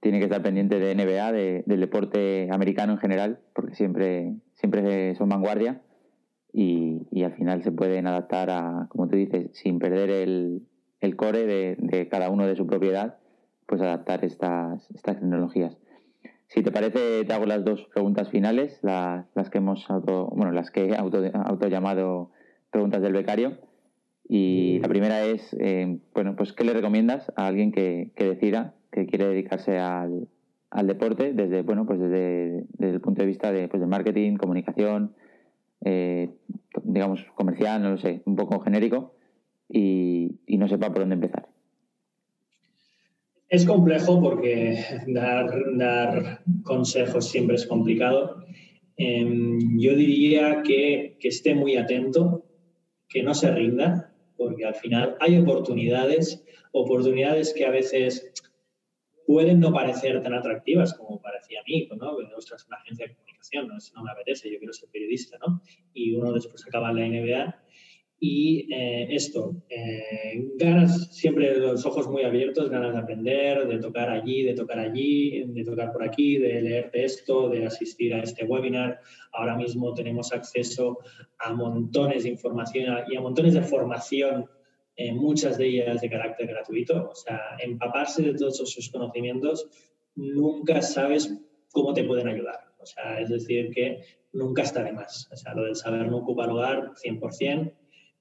[0.00, 1.30] tiene que estar pendiente de NBA,
[1.64, 5.80] del deporte americano en general, porque siempre, siempre son vanguardia
[6.52, 10.66] y, y, al final se pueden adaptar a, como tú dices, sin perder el,
[11.00, 13.18] el core de, de, cada uno de su propiedad,
[13.66, 15.78] pues adaptar estas, estas tecnologías.
[16.48, 20.52] Si te parece, te hago las dos preguntas finales, las, las que hemos auto, bueno,
[20.52, 22.30] las que he auto, auto llamado
[22.70, 23.58] preguntas del becario.
[24.28, 28.74] Y la primera es, eh, bueno, pues ¿qué le recomiendas a alguien que, que decida
[28.90, 30.28] que quiere dedicarse al,
[30.70, 34.36] al, deporte desde, bueno, pues desde, desde, el punto de vista de, pues de marketing,
[34.36, 35.14] comunicación,
[35.84, 36.30] eh,
[36.82, 39.14] digamos comercial, no lo sé, un poco genérico
[39.68, 41.48] y, y no sepa por dónde empezar?
[43.48, 48.44] Es complejo porque dar, dar consejos siempre es complicado.
[48.96, 52.44] Eh, yo diría que, que esté muy atento,
[53.08, 58.32] que no se rinda, porque al final hay oportunidades, oportunidades que a veces
[59.26, 62.16] pueden no parecer tan atractivas como parecía a mí, ¿no?
[62.36, 63.74] Ostras, una agencia de comunicación, ¿no?
[63.94, 65.62] no me apetece, yo quiero ser periodista, ¿no?
[65.92, 67.62] Y uno después acaba en la NBA
[68.18, 74.08] y eh, esto, eh, ganas siempre los ojos muy abiertos, ganas de aprender, de tocar
[74.08, 78.46] allí, de tocar allí, de tocar por aquí, de leerte esto, de asistir a este
[78.46, 79.00] webinar.
[79.32, 80.98] Ahora mismo tenemos acceso
[81.38, 84.48] a montones de información y a montones de formación,
[84.96, 87.10] eh, muchas de ellas de carácter gratuito.
[87.10, 89.68] O sea, empaparse de todos esos conocimientos,
[90.14, 91.38] nunca sabes
[91.70, 92.60] cómo te pueden ayudar.
[92.80, 94.00] O sea, es decir, que
[94.32, 95.28] nunca está de más.
[95.30, 97.74] O sea, lo del saber no ocupa lugar 100%.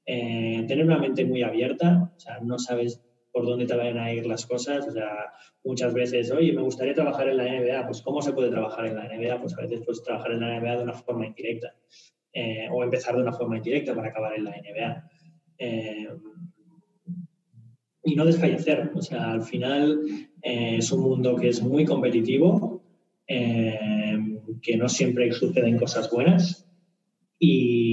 [0.07, 3.01] Eh, tener una mente muy abierta, o sea, no sabes
[3.31, 5.33] por dónde te van a ir las cosas, o sea,
[5.63, 8.95] muchas veces, oye, me gustaría trabajar en la NBA, pues ¿cómo se puede trabajar en
[8.95, 9.41] la NBA?
[9.41, 11.75] Pues a veces puedes trabajar en la NBA de una forma indirecta,
[12.31, 15.09] eh, o empezar de una forma indirecta para acabar en la NBA.
[15.57, 16.07] Eh,
[18.03, 19.99] y no desfallecer, o sea, al final
[20.39, 22.83] es un mundo que es muy competitivo,
[23.27, 26.65] que no siempre suceden cosas buenas,
[27.39, 27.84] y,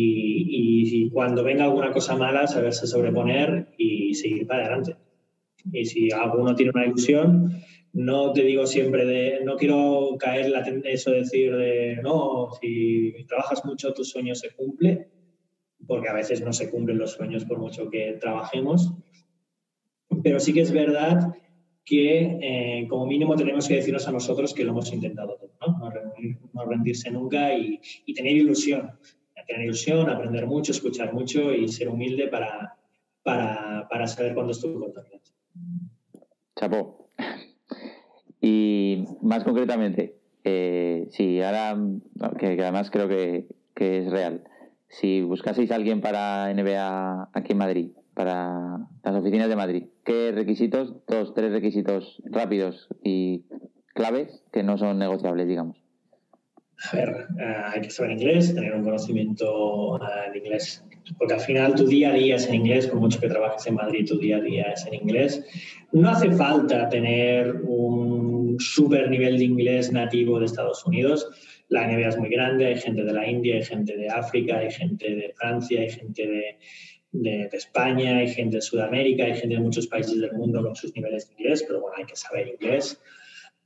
[1.11, 4.97] cuando venga alguna cosa mala, saberse sobreponer y seguir para adelante.
[5.70, 7.62] Y si alguno tiene una ilusión,
[7.93, 13.14] no te digo siempre de, no quiero caer en eso de decir de, no, si
[13.28, 15.09] trabajas mucho, tu sueño se cumple,
[15.87, 18.93] porque a veces no se cumplen los sueños por mucho que trabajemos.
[20.22, 21.35] Pero sí que es verdad
[21.85, 25.91] que eh, como mínimo tenemos que decirnos a nosotros que lo hemos intentado todo, ¿no?
[26.53, 28.93] No, rendirse nunca y, y, tener ilusión
[29.47, 32.76] tener ilusión, aprender mucho, escuchar mucho y ser humilde para,
[33.22, 35.20] para, para saber cuándo es tu oportunidad.
[36.57, 37.11] Chapo.
[38.40, 41.78] Y más concretamente, eh, si ahora,
[42.38, 44.45] que, además creo que, que, es real,
[44.88, 50.32] si buscaseis a alguien para NBA aquí en Madrid, para las oficinas de Madrid, ¿qué
[50.32, 53.45] requisitos, dos, tres requisitos rápidos y
[53.95, 55.82] claves que no son negociables, digamos?
[56.91, 60.85] A ver, eh, hay que saber inglés, tener un conocimiento uh, en inglés,
[61.16, 63.74] porque al final tu día a día es en inglés, por mucho que trabajes en
[63.74, 65.45] Madrid, tu día a día es en inglés.
[65.93, 71.28] No hace falta tener un super nivel de inglés nativo de Estados Unidos.
[71.68, 74.70] La NBA es muy grande, hay gente de la India, hay gente de África, hay
[74.70, 76.59] gente de Francia, hay gente de,
[77.12, 80.74] de, de, España, hay gente de Sudamérica, hay gente de muchos países del mundo con
[80.74, 83.01] sus niveles de inglés, pero bueno, hay que saber inglés.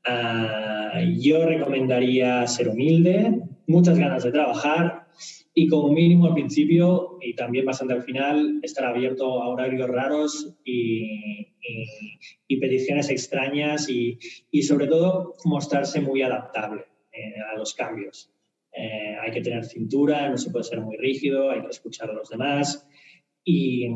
[0.07, 5.09] Uh, yo recomendaría ser humilde, muchas ganas de trabajar
[5.53, 10.55] y como mínimo al principio y también bastante al final estar abierto a horarios raros
[10.65, 11.03] y,
[11.61, 11.87] y,
[12.47, 14.19] y peticiones extrañas y,
[14.51, 18.31] y, sobre todo mostrarse muy adaptable eh, a los cambios.
[18.73, 22.15] Eh, hay que tener cintura, no se puede ser muy rígido, hay que escuchar a
[22.15, 22.87] los demás
[23.43, 23.87] y,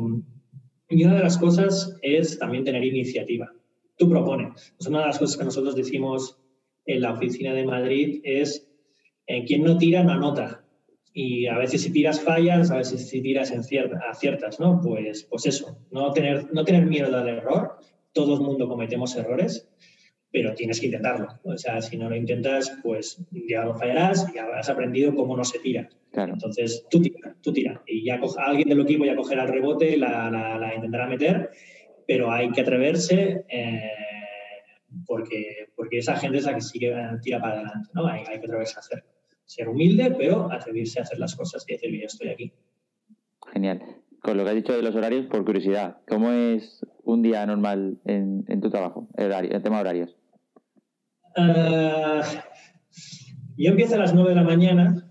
[0.89, 3.53] y una de las cosas es también tener iniciativa
[4.01, 4.73] tú propones.
[4.77, 6.39] Pues una de las cosas que nosotros decimos
[6.87, 8.67] en la oficina de Madrid es
[9.27, 10.65] eh, quien no tira no anota.
[11.13, 13.61] Y a veces si tiras fallas, a veces si tiras en
[14.09, 14.81] aciertas, ¿no?
[14.81, 17.77] Pues, pues eso, no tener, no tener miedo al error.
[18.11, 19.69] Todo el mundo cometemos errores,
[20.31, 21.27] pero tienes que intentarlo.
[21.43, 25.43] O sea, si no lo intentas, pues ya lo fallarás y has aprendido cómo no
[25.43, 25.87] se tira.
[26.13, 27.83] Entonces, tú tira, tú tira.
[27.85, 31.51] Y ya alguien del equipo ya cogerá el rebote, la, la, la intentará meter
[32.07, 33.91] pero hay que atreverse eh,
[35.05, 38.07] porque, porque esa gente es la que sigue tira para adelante, ¿no?
[38.07, 39.09] Hay, hay que atreverse a hacerlo.
[39.45, 42.53] Ser humilde, pero atreverse a hacer las cosas y decir, yo estoy aquí.
[43.51, 43.81] Genial.
[44.21, 47.97] Con lo que has dicho de los horarios, por curiosidad, ¿cómo es un día normal
[48.05, 50.15] en, en tu trabajo, el, tema horarios?
[51.35, 52.21] Ah,
[53.57, 55.10] yo empiezo a las 9 de la mañana,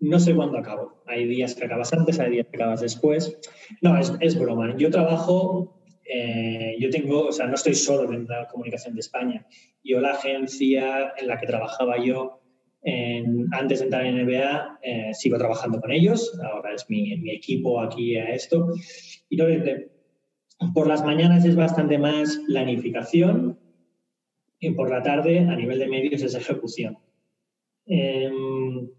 [0.00, 1.02] no sé cuándo acabo.
[1.06, 3.38] Hay días que acabas antes, hay días que acabas después.
[3.82, 4.76] No, es, es broma.
[4.76, 9.46] Yo trabajo, eh, yo tengo, o sea, no estoy solo en la comunicación de España.
[9.82, 12.38] Yo la agencia en la que trabajaba yo
[13.52, 16.38] antes de entrar en NBA, eh, sigo trabajando con ellos.
[16.42, 18.68] Ahora es mi, mi equipo aquí a esto.
[19.28, 19.36] Y
[20.74, 23.58] por las mañanas es bastante más planificación
[24.60, 26.98] y por la tarde a nivel de medios es ejecución.
[27.86, 28.90] Em,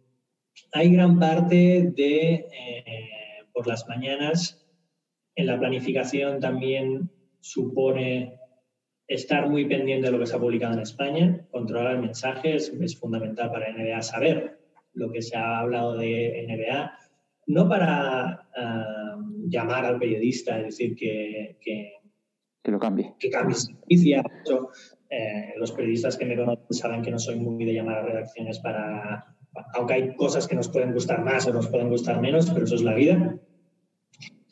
[0.72, 3.10] hay gran parte de, eh,
[3.54, 4.66] por las mañanas,
[5.36, 7.10] en la planificación también
[7.40, 8.40] supone
[9.08, 13.52] estar muy pendiente de lo que se ha publicado en España, controlar mensajes, es fundamental
[13.52, 14.60] para NBA saber
[14.94, 16.94] lo que se ha hablado de NBA,
[17.48, 19.18] no para ah,
[19.48, 21.94] llamar al periodista y decir que, que,
[22.66, 23.16] lo cambie.
[23.18, 24.24] Que cambie noticia.
[25.10, 28.60] Eh, los periodistas que me conocen saben que no soy muy de llamar a redacciones
[28.60, 29.39] para,
[29.74, 32.76] aunque hay cosas que nos pueden gustar más o nos pueden gustar menos, pero eso
[32.76, 33.40] es la vida,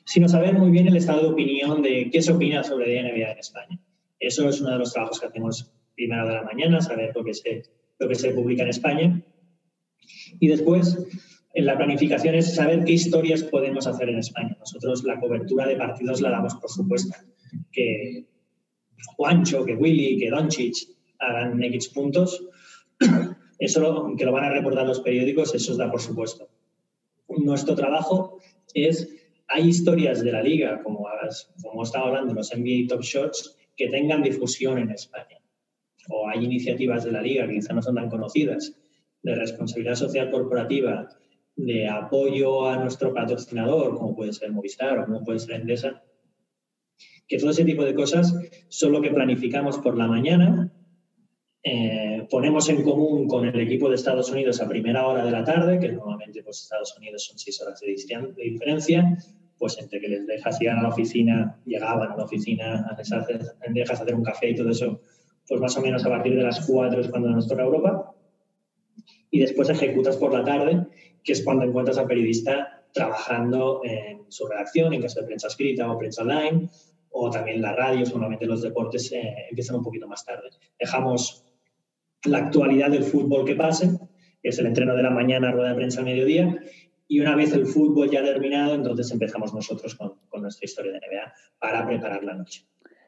[0.05, 3.39] sino saber muy bien el estado de opinión de qué se opina sobre NBA en
[3.39, 3.79] España.
[4.19, 7.33] Eso es uno de los trabajos que hacemos primero de la mañana, saber lo que
[7.33, 7.63] se,
[7.99, 9.21] lo que se publica en España.
[10.39, 10.97] Y después,
[11.53, 14.55] en la planificación es saber qué historias podemos hacer en España.
[14.59, 17.15] Nosotros la cobertura de partidos la damos por supuesto.
[17.71, 18.27] Que
[19.15, 20.75] Juancho, que Willy, que Doncic
[21.19, 22.43] hagan X puntos,
[23.59, 26.49] eso que lo van a reportar los periódicos, eso os da por supuesto.
[27.29, 28.39] Nuestro trabajo
[28.73, 29.09] es,
[29.47, 31.07] hay historias de la liga, como,
[31.61, 35.39] como estaba hablando, los NBA Top Shots, que tengan difusión en España.
[36.09, 38.75] O hay iniciativas de la liga que quizá no son tan conocidas,
[39.23, 41.09] de responsabilidad social corporativa,
[41.55, 46.03] de apoyo a nuestro patrocinador, como puede ser Movistar o como puede ser Endesa,
[47.27, 48.33] que todo ese tipo de cosas
[48.69, 50.71] son lo que planificamos por la mañana,
[51.63, 55.43] eh, ponemos en común con el equipo de Estados Unidos a primera hora de la
[55.43, 57.87] tarde, que normalmente pues, Estados Unidos son seis horas de,
[58.43, 59.17] diferencia,
[59.57, 64.01] pues entre que les dejas ir a la oficina, llegaban a la oficina, les dejas
[64.01, 65.01] hacer un café y todo eso,
[65.47, 68.13] pues más o menos a partir de las 4 es cuando nos toca Europa.
[69.31, 70.87] Y después ejecutas por la tarde,
[71.23, 75.91] que es cuando encuentras al periodista trabajando en su redacción, en caso de prensa escrita
[75.91, 76.69] o prensa online,
[77.09, 80.49] o también la radio, normalmente los deportes eh, empiezan un poquito más tarde.
[80.79, 81.46] Dejamos
[82.25, 83.99] la actualidad del fútbol que pase,
[84.41, 86.59] que es el entreno de la mañana, rueda de prensa al mediodía,
[87.07, 91.33] y una vez el fútbol ya terminado, entonces empezamos nosotros con, nuestra historia de NBA
[91.59, 92.65] para preparar la noche.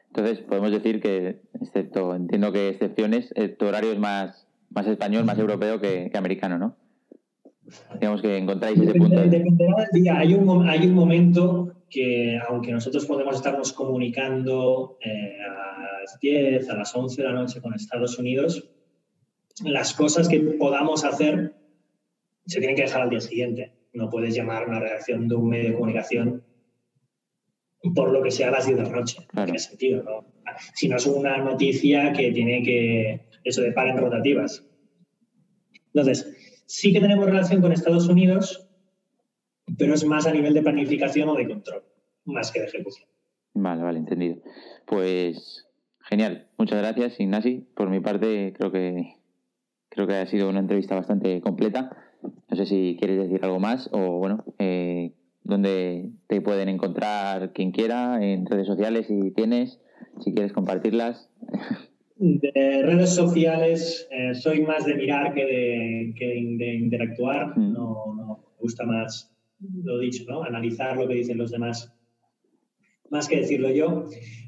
[0.08, 5.24] Entonces, podemos decir que, excepto, entiendo que excepciones, eh, tu horario es más, más español,
[5.24, 6.76] más europeo que, americano, ¿no?
[8.00, 9.20] Digamos que encontráis ese punto.
[9.20, 10.18] Dependerá del día.
[10.18, 16.68] Hay un, hay un momento que, aunque nosotros podemos estarnos comunicando eh, a las 10,
[16.68, 18.68] a las 11 de la noche con Estados Unidos,
[19.64, 21.54] las cosas que podamos hacer
[22.46, 25.48] se tienen que dejar al día siguiente no puedes llamar a una redacción de un
[25.48, 26.44] medio de comunicación
[27.94, 29.26] por lo que sea a las 10 de la noche.
[29.32, 30.26] No tiene sentido, ¿no?
[30.74, 33.28] Si no es una noticia que tiene que.
[33.42, 34.66] Eso de en rotativas.
[35.94, 38.68] Entonces, sí que tenemos relación con Estados Unidos,
[39.78, 41.82] pero es más a nivel de planificación o de control,
[42.26, 43.08] más que de ejecución.
[43.54, 44.42] Vale, vale, entendido.
[44.86, 45.66] Pues
[46.00, 46.50] genial.
[46.58, 47.66] Muchas gracias, Ignasi.
[47.74, 49.19] Por mi parte, creo que
[49.90, 51.96] creo que ha sido una entrevista bastante completa.
[52.22, 55.12] No sé si quieres decir algo más o, bueno, eh,
[55.42, 59.80] dónde te pueden encontrar quien quiera, en redes sociales si tienes,
[60.20, 61.28] si quieres compartirlas.
[62.16, 67.58] De redes sociales eh, soy más de mirar que de, que de interactuar.
[67.58, 67.72] Mm.
[67.72, 69.34] No, no, me gusta más,
[69.82, 70.42] lo dicho, ¿no?
[70.42, 71.94] analizar lo que dicen los demás,
[73.10, 74.04] más que decirlo yo.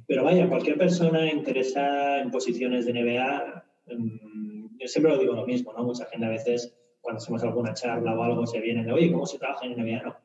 [0.06, 3.64] Pero vaya, cualquier persona interesada en posiciones de NBA,
[3.96, 4.51] mm,
[4.82, 5.84] yo siempre lo digo lo mismo, ¿no?
[5.84, 9.26] Mucha gente a veces cuando hacemos alguna charla o algo, se vienen de, oye, ¿cómo
[9.26, 10.02] se trabaja en NBA?
[10.02, 10.16] No.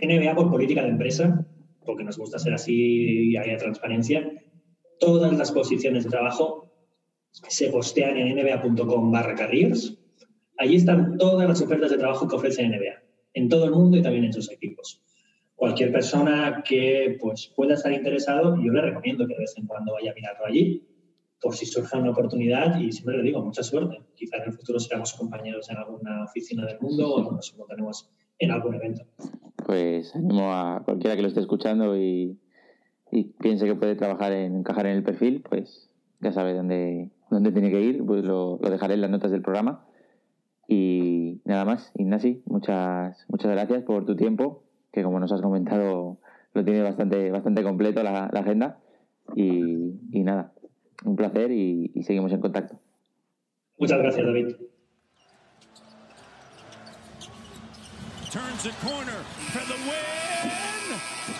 [0.00, 1.46] NBA por política de empresa,
[1.84, 4.30] porque nos gusta ser así y haya transparencia,
[4.98, 6.72] todas las posiciones de trabajo
[7.30, 9.98] se postean en nba.com barra careers.
[10.58, 13.02] Allí están todas las ofertas de trabajo que ofrece NBA,
[13.34, 15.02] en todo el mundo y también en sus equipos.
[15.54, 19.92] Cualquier persona que pues, pueda estar interesado, yo le recomiendo que de vez en cuando
[19.92, 20.88] vaya a mirarlo allí
[21.40, 24.02] por si surge una oportunidad y siempre le digo, mucha suerte.
[24.14, 28.50] Quizá en el futuro seremos compañeros en alguna oficina del mundo o nos encontraremos en
[28.50, 29.04] algún evento.
[29.64, 32.38] Pues animo a cualquiera que lo esté escuchando y,
[33.40, 35.88] piense que puede trabajar en encajar en el perfil, pues
[36.20, 39.84] ya sabe dónde, dónde tiene que ir, pues lo, dejaré en las notas del programa.
[40.66, 46.18] Y nada más, Ignasi, muchas, muchas gracias por tu tiempo, que como nos has comentado
[46.52, 48.78] lo tiene bastante, bastante completo la, agenda.
[49.34, 50.52] y nada,
[51.04, 52.80] un placer y, y seguimos en contacto.
[53.78, 54.56] Muchas gracias, David.
[58.30, 59.22] Turns the corner
[59.52, 61.37] for the win.